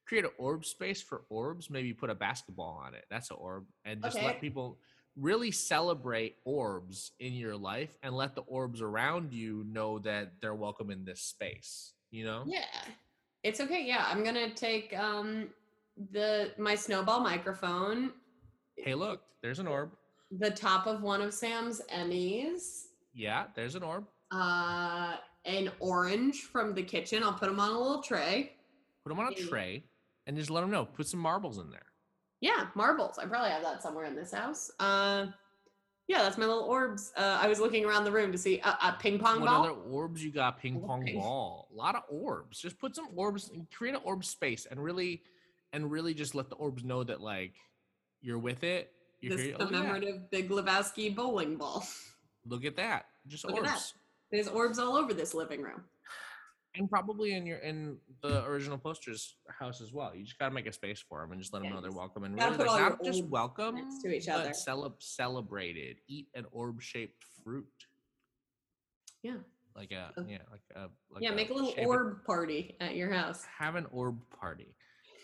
[0.07, 1.71] Create an orb space for orbs.
[1.71, 3.05] Maybe put a basketball on it.
[3.11, 3.67] That's an orb.
[3.85, 4.27] And just Okay.
[4.27, 4.79] let people
[5.17, 10.55] really celebrate orbs in your life and let the orbs around you know that they're
[10.55, 12.63] welcome in this space you know yeah,
[13.43, 13.85] it's okay.
[13.85, 15.49] Yeah, I'm gonna take um
[16.13, 18.13] the my snowball microphone,
[18.77, 19.91] hey look there's an orb
[20.31, 26.75] the top of one of Sam's Emmys, yeah there's an orb uh, an orange from
[26.75, 27.23] the kitchen.
[27.25, 28.53] I'll put them on a little tray.
[29.05, 29.83] put them on a tray
[30.27, 31.87] and just let them know put some marbles in there
[32.41, 33.19] Yeah, marbles.
[33.19, 34.71] I probably have that somewhere in this house.
[34.79, 35.27] Uh,
[36.07, 37.13] yeah, that's my little orbs.
[37.17, 39.63] Uh, I was looking around the room to see a, a ping pong what ball.
[39.63, 41.15] What other orbs you got ping pong Okay.
[41.15, 44.83] ball a lot of orbs just put some orbs and create an orb space and
[44.83, 45.23] really
[45.73, 47.55] and really just let the orbs know that like
[48.21, 51.85] you're with it you're this here, oh, yeah, commemorative Big Lebowski bowling ball.
[52.47, 53.93] look at that just Look at orbs that.
[54.33, 55.83] There's orbs all over this living room.
[56.77, 60.15] and probably in your in the original posters house as well.
[60.15, 62.25] You just gotta make a space for them and just let them know they're welcome
[62.25, 64.53] and really like, not just welcome to each other.
[64.55, 65.97] cele- celebrated.
[66.09, 67.67] Eat an orb shaped fruit.
[69.23, 69.37] Yeah.
[69.77, 72.97] Like a yeah like a like yeah, make a little shape it- orb party at
[72.97, 73.45] your house.
[73.59, 74.75] Have an orb party.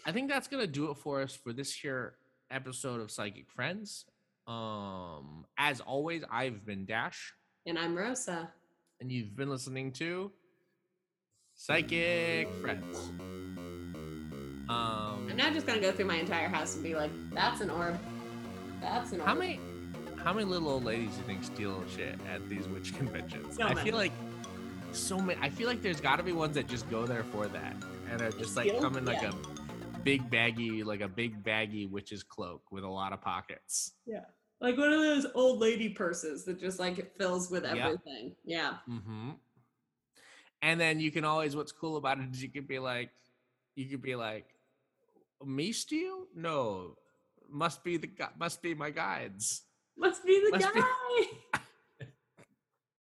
[0.04, 2.14] I think that's gonna do it for us for this here
[2.50, 4.04] episode of Psychic Friends.
[4.46, 7.34] Um, as always, I've been Dash,
[7.66, 8.50] And I'm Rosa.
[9.00, 10.30] and you've been listening to
[11.54, 13.10] Psychic Friends.
[14.68, 17.70] Um, I'm now just gonna go through my entire house and be like, "That's an
[17.70, 17.98] orb.
[18.80, 19.60] That's an orb." How many
[20.18, 23.56] how many little old ladies do you think steal shit at these witch conventions?
[23.56, 24.12] So I feel like
[24.92, 27.76] so many I feel like there's gotta be ones that just go there for that.
[28.10, 29.30] And are just like come in like Yeah.
[29.30, 29.55] a
[30.06, 33.92] big baggy, like a big baggy witch's cloak with a lot of pockets.
[34.06, 34.24] Yeah.
[34.60, 38.36] Like one of those old lady purses that just like it fills with everything.
[38.44, 38.74] Yeah.
[38.88, 39.30] Mm-hmm.
[40.62, 43.10] And then you can always what's cool about it is you could be like
[43.74, 44.46] you could be like
[45.44, 46.26] me steal?
[46.34, 46.96] No.
[47.50, 49.62] Must be the must be my guides.
[49.98, 51.60] Must be the Must be- guy.